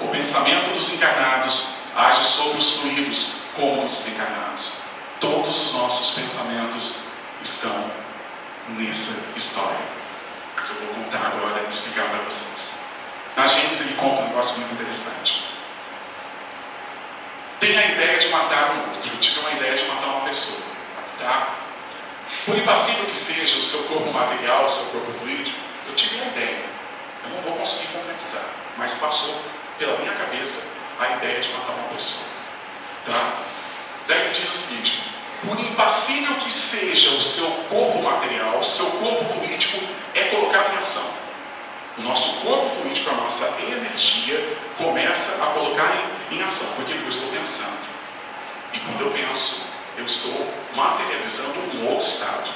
[0.00, 4.82] O pensamento dos encarnados age sobre os fluidos como dos desencarnados.
[5.20, 7.04] Todos os nossos pensamentos
[7.42, 7.90] estão
[8.68, 9.94] nessa história.
[10.66, 12.74] Que eu vou contar agora e explicar para vocês.
[13.36, 15.54] Na Gênesis ele conta um negócio muito interessante
[17.64, 20.62] tem a ideia de matar um outro, tive uma ideia de matar uma pessoa.
[21.18, 21.48] Tá?
[22.44, 25.58] Por impassível que seja o seu corpo material, o seu corpo fluídico,
[25.88, 26.64] eu tive a ideia.
[27.24, 28.44] Eu não vou conseguir concretizar,
[28.76, 29.40] mas passou
[29.78, 30.60] pela minha cabeça
[31.00, 32.22] a ideia de matar uma pessoa.
[33.06, 33.38] Tá?
[34.06, 35.02] Daí ele diz o seguinte:
[35.46, 39.78] por impassível que seja o seu corpo material, o seu corpo fluídico
[40.14, 41.04] é colocado em ação.
[41.98, 45.94] O nosso corpo fluídico, a nossa energia, começa a colocar
[46.30, 47.78] em, em ação, porque eu estou pensando.
[48.72, 52.50] E quando eu penso, eu estou materializando um outro estado.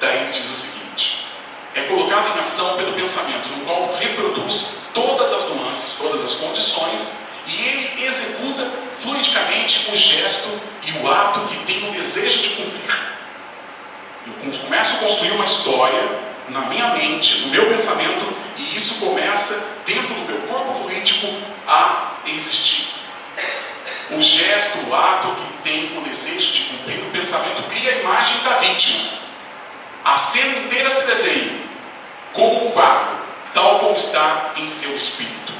[0.00, 1.26] Daí ele diz o seguinte:
[1.74, 7.20] é colocado em ação pelo pensamento, no qual reproduz todas as nuances, todas as condições,
[7.46, 10.48] e ele executa fluidicamente o gesto
[10.82, 13.06] e o ato que tem o desejo de cumprir.
[14.26, 19.80] Eu começo a construir uma história na minha mente, no meu pensamento, e isso começa
[19.84, 21.26] dentro do meu corpo político
[21.66, 22.86] a existir.
[24.10, 28.38] O gesto, o ato que tem o desejo de cumprir o pensamento cria a imagem
[28.44, 29.10] da vítima.
[30.04, 31.60] A cena inteira se desenha
[32.32, 33.16] como um quadro,
[33.52, 35.52] tal como está em seu espírito.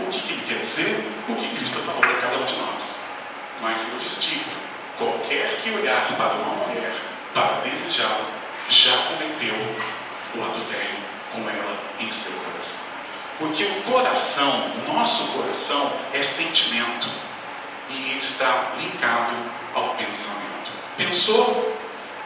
[0.00, 1.06] O que, que ele quer dizer?
[1.28, 2.96] O que Cristo falou para cada um de nós.
[3.60, 4.18] Mas eu vos
[4.98, 6.94] qualquer que olhar para uma mulher
[7.34, 8.26] para desejá-la,
[8.68, 9.54] já cometeu
[10.38, 10.96] o adultério
[11.32, 12.86] com ela em seu coração.
[13.38, 17.08] Porque o coração, o nosso coração, é sentimento
[17.90, 19.34] e está linkado
[19.74, 20.72] ao pensamento.
[20.96, 21.76] Pensou?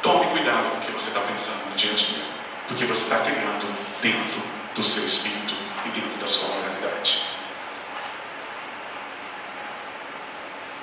[0.02, 2.24] Tome cuidado com o que você está pensando no dia a dia,
[2.68, 3.66] porque você está criando
[4.00, 4.42] dentro
[4.74, 5.54] do seu espírito
[5.84, 7.22] e dentro da sua moralidade.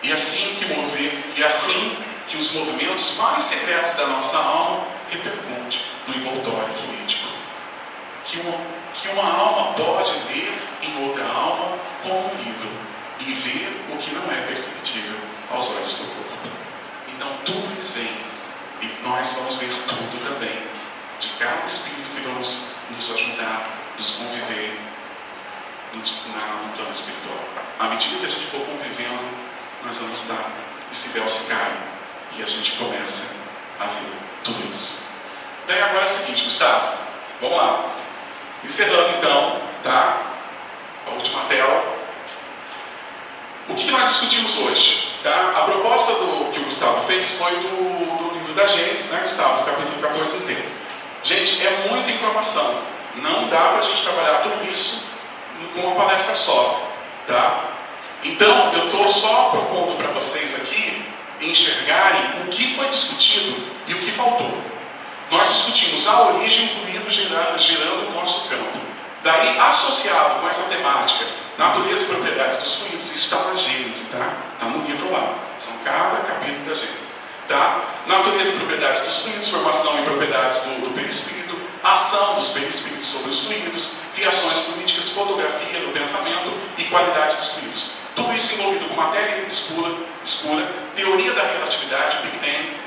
[0.03, 1.97] E assim que mover, e assim
[2.27, 7.27] que os movimentos mais secretos da nossa alma repercute no envoltório fluídico.
[8.25, 8.57] Que uma,
[8.93, 12.69] que uma alma pode ler em outra alma como um livro
[13.19, 15.17] e ver o que não é perceptível
[15.51, 16.49] aos olhos do corpo.
[17.07, 18.27] Então tudo eles veem.
[18.81, 20.67] E nós vamos ver tudo também.
[21.19, 24.79] De cada espírito que vamos nos ajudar, nos conviver
[25.93, 27.39] no, na, no plano espiritual.
[27.79, 29.29] À medida que a gente for convivendo,
[29.83, 30.51] nós vamos dar.
[30.91, 31.71] Esse véu se cai.
[32.37, 33.37] E a gente começa
[33.79, 35.06] a ver tudo isso.
[35.67, 36.93] Daí agora é o seguinte, Gustavo.
[37.41, 37.85] Vamos lá.
[38.63, 40.21] Encerrando então, tá?
[41.05, 41.97] A última tela.
[43.67, 45.19] O que nós discutimos hoje?
[45.21, 45.53] Tá?
[45.57, 49.59] A proposta do, que o Gustavo fez foi do, do livro da Gênesis, né, Gustavo?
[49.59, 50.63] Do capítulo 14 inteiro.
[51.21, 52.73] Gente, é muita informação.
[53.17, 55.07] Não dá para a gente trabalhar tudo isso
[55.75, 56.81] com uma palestra só.
[57.27, 57.65] Tá?
[58.23, 61.05] Então, eu estou só propondo para vocês aqui
[61.41, 63.53] enxergarem o que foi discutido
[63.85, 64.76] e o que faltou.
[65.29, 68.79] Nós discutimos a origem do fluido gerando, gerando o nosso campo.
[69.23, 71.25] Daí, associado com essa temática,
[71.57, 74.33] natureza e propriedades dos fluidos, está na Gênesis, tá?
[74.53, 75.35] Está no livro lá.
[75.57, 77.07] São cada capítulo da Gênesis.
[77.47, 77.83] Tá?
[78.07, 83.31] Natureza e propriedades dos fluidos, formação e propriedades do, do perispírito, ação dos perispíritos sobre
[83.31, 87.91] os fluidos, criações políticas, fotografia do pensamento e qualidade dos fluidos.
[88.15, 90.65] Tudo isso envolvido com matéria escura, escura
[90.95, 92.86] teoria da relatividade, Big Bang,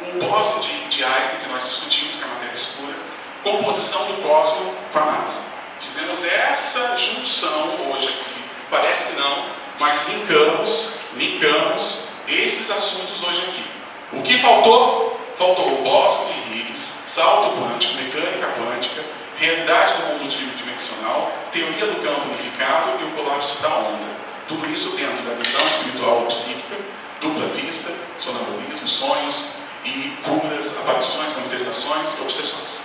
[0.00, 2.94] o bóson de, de Einstein, que nós discutimos, que é a matéria escura,
[3.42, 5.40] composição do cosmos com a NASA.
[5.80, 9.44] Fizemos essa junção hoje aqui, parece que não,
[9.78, 13.64] mas linkamos, linkamos esses assuntos hoje aqui.
[14.12, 15.20] O que faltou?
[15.36, 19.04] Faltou o bóson de Higgs, salto quântico, mecânica quântica,
[19.36, 24.14] realidade do mundo multidimensional, teoria do campo unificado e o colapso da onda.
[24.46, 26.76] Tudo isso dentro da visão espiritual ou psíquica,
[27.20, 32.84] dupla vista, sonambulismo, sonhos, e curas, aparições, manifestações e obsessões.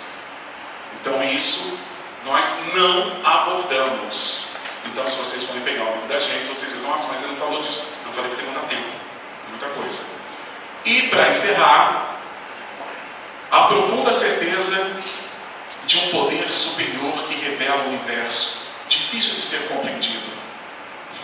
[1.00, 1.80] Então isso
[2.26, 4.50] nós não abordamos.
[4.86, 7.40] Então se vocês forem pegar o livro da gente, vocês dizem, nossa, mas ele não
[7.40, 7.88] falou disso.
[8.06, 8.90] Não falei porque não dá tempo.
[9.50, 10.04] Muita coisa.
[10.86, 12.20] E para encerrar,
[13.52, 15.02] a profunda certeza
[15.86, 20.30] de um poder superior que revela o universo, difícil de ser compreendido,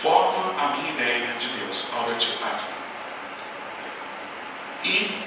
[0.02, 2.76] forma a minha ideia de Deus, Albert Einstein.
[4.84, 5.22] E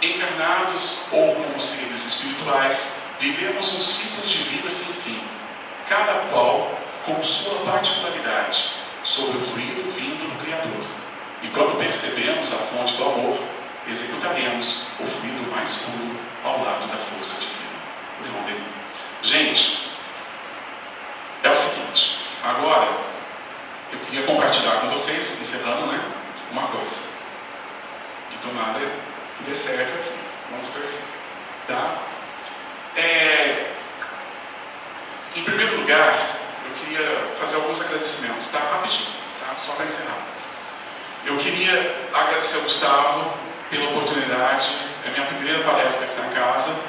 [0.00, 5.20] encarnados ou como seres espirituais, vivemos um ciclo de vida sem fim,
[5.88, 8.72] cada qual com sua particularidade,
[9.02, 10.84] sobre o fluido vindo do Criador.
[11.42, 13.38] E quando percebemos a fonte do amor,
[13.88, 17.58] executaremos o fluido mais puro ao lado da força divina.
[19.22, 19.90] Gente,
[21.42, 22.88] é o seguinte, agora
[23.92, 26.00] eu queria compartilhar com vocês, encerrando, né,
[26.52, 27.00] uma coisa.
[28.30, 28.78] De tomada
[29.46, 30.18] dê certo aqui.
[30.50, 31.04] Vamos torcer.
[31.66, 31.98] Tá?
[32.96, 33.70] É,
[35.36, 36.18] em primeiro lugar,
[36.66, 38.58] eu queria fazer alguns agradecimentos, tá?
[38.58, 39.10] Rapidinho,
[39.40, 39.54] tá?
[39.60, 40.18] Só para encerrar.
[41.26, 43.34] Eu queria agradecer ao Gustavo
[43.70, 44.70] pela oportunidade.
[45.04, 46.80] É a minha primeira palestra aqui na casa,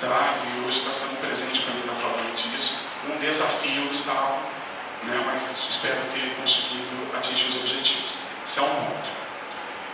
[0.00, 0.34] tá?
[0.44, 2.86] E hoje está sendo um presente para mim estar falando disso.
[3.08, 4.38] Um desafio, Gustavo,
[5.02, 5.22] né?
[5.26, 8.12] Mas espero ter conseguido atingir os objetivos.
[8.46, 9.08] Isso é um ponto.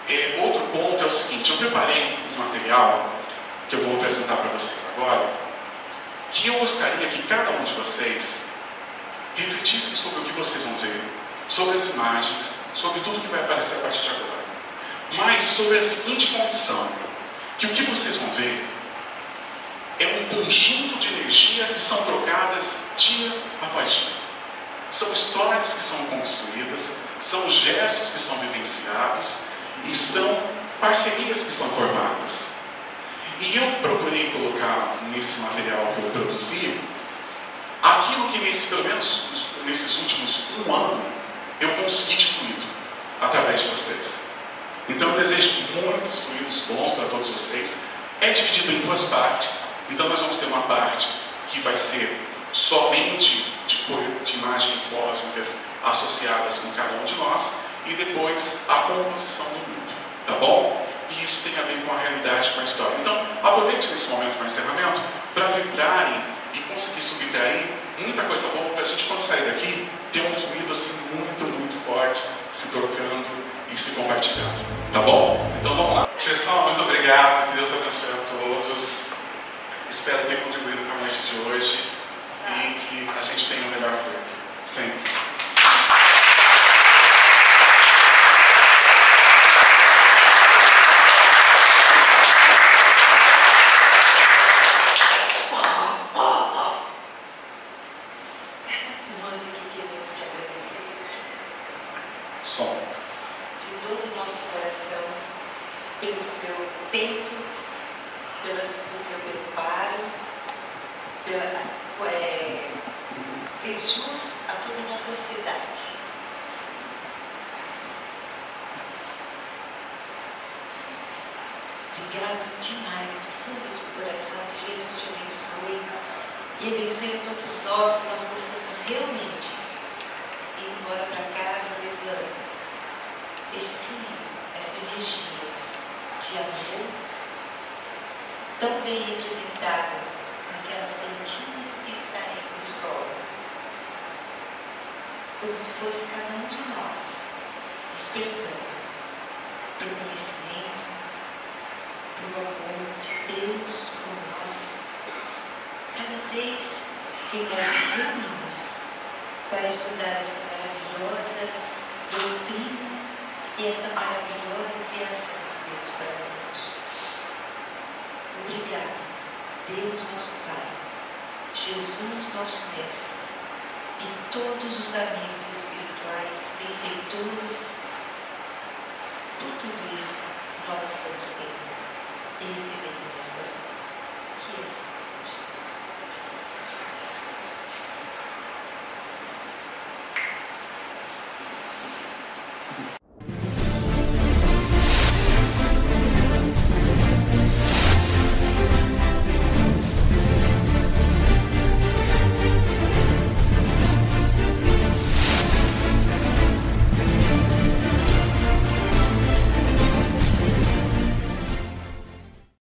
[0.09, 3.10] É, outro ponto é o seguinte: eu preparei um material
[3.68, 5.32] que eu vou apresentar para vocês agora,
[6.31, 8.51] que eu gostaria que cada um de vocês
[9.36, 11.01] refletisse sobre o que vocês vão ver,
[11.48, 14.44] sobre as imagens, sobre tudo que vai aparecer a partir de agora.
[15.16, 16.89] Mas sobre a seguinte condição:
[17.59, 18.64] que o que vocês vão ver
[20.01, 23.32] é um conjunto de energia que são trocadas dia
[23.62, 24.24] após dia.
[24.90, 29.53] São histórias que são construídas, são gestos que são vivenciados
[29.85, 30.43] e são
[30.81, 32.65] parcerias que são formadas.
[33.40, 36.81] E eu procurei colocar nesse material que eu produzi
[37.82, 41.02] aquilo que nesse, pelo menos nesses últimos um ano
[41.61, 42.66] eu consegui de fluido
[43.20, 44.28] através de vocês.
[44.89, 47.78] Então eu desejo muitos fluidos bons para todos vocês.
[48.20, 49.65] É dividido em duas partes.
[49.90, 51.09] Então nós vamos ter uma parte
[51.48, 52.20] que vai ser
[52.52, 53.77] somente de,
[54.24, 59.73] de imagens cósmicas associadas com cada um de nós e depois a composição do mundo.
[60.26, 60.86] Tá bom?
[61.10, 62.96] E isso tem a ver com a realidade, com a história.
[63.01, 65.01] Então, aproveite esse momento para encerramento
[65.34, 66.22] para vibrarem
[66.55, 67.68] e conseguir subtrair
[67.98, 71.84] muita coisa boa para a gente, quando sair daqui, ter um fluido assim muito, muito
[71.84, 72.22] forte,
[72.52, 73.26] se trocando
[73.70, 74.64] e se compartilhando.
[74.92, 75.51] Tá bom?
[75.60, 76.09] Então vamos lá.
[76.24, 77.51] Pessoal, muito obrigado.
[77.51, 79.12] Que Deus abençoe a todos.
[79.90, 81.84] Espero ter contribuído com a noite de hoje
[82.48, 84.30] e que a gente tenha o melhor fruto.
[84.64, 85.34] Sempre.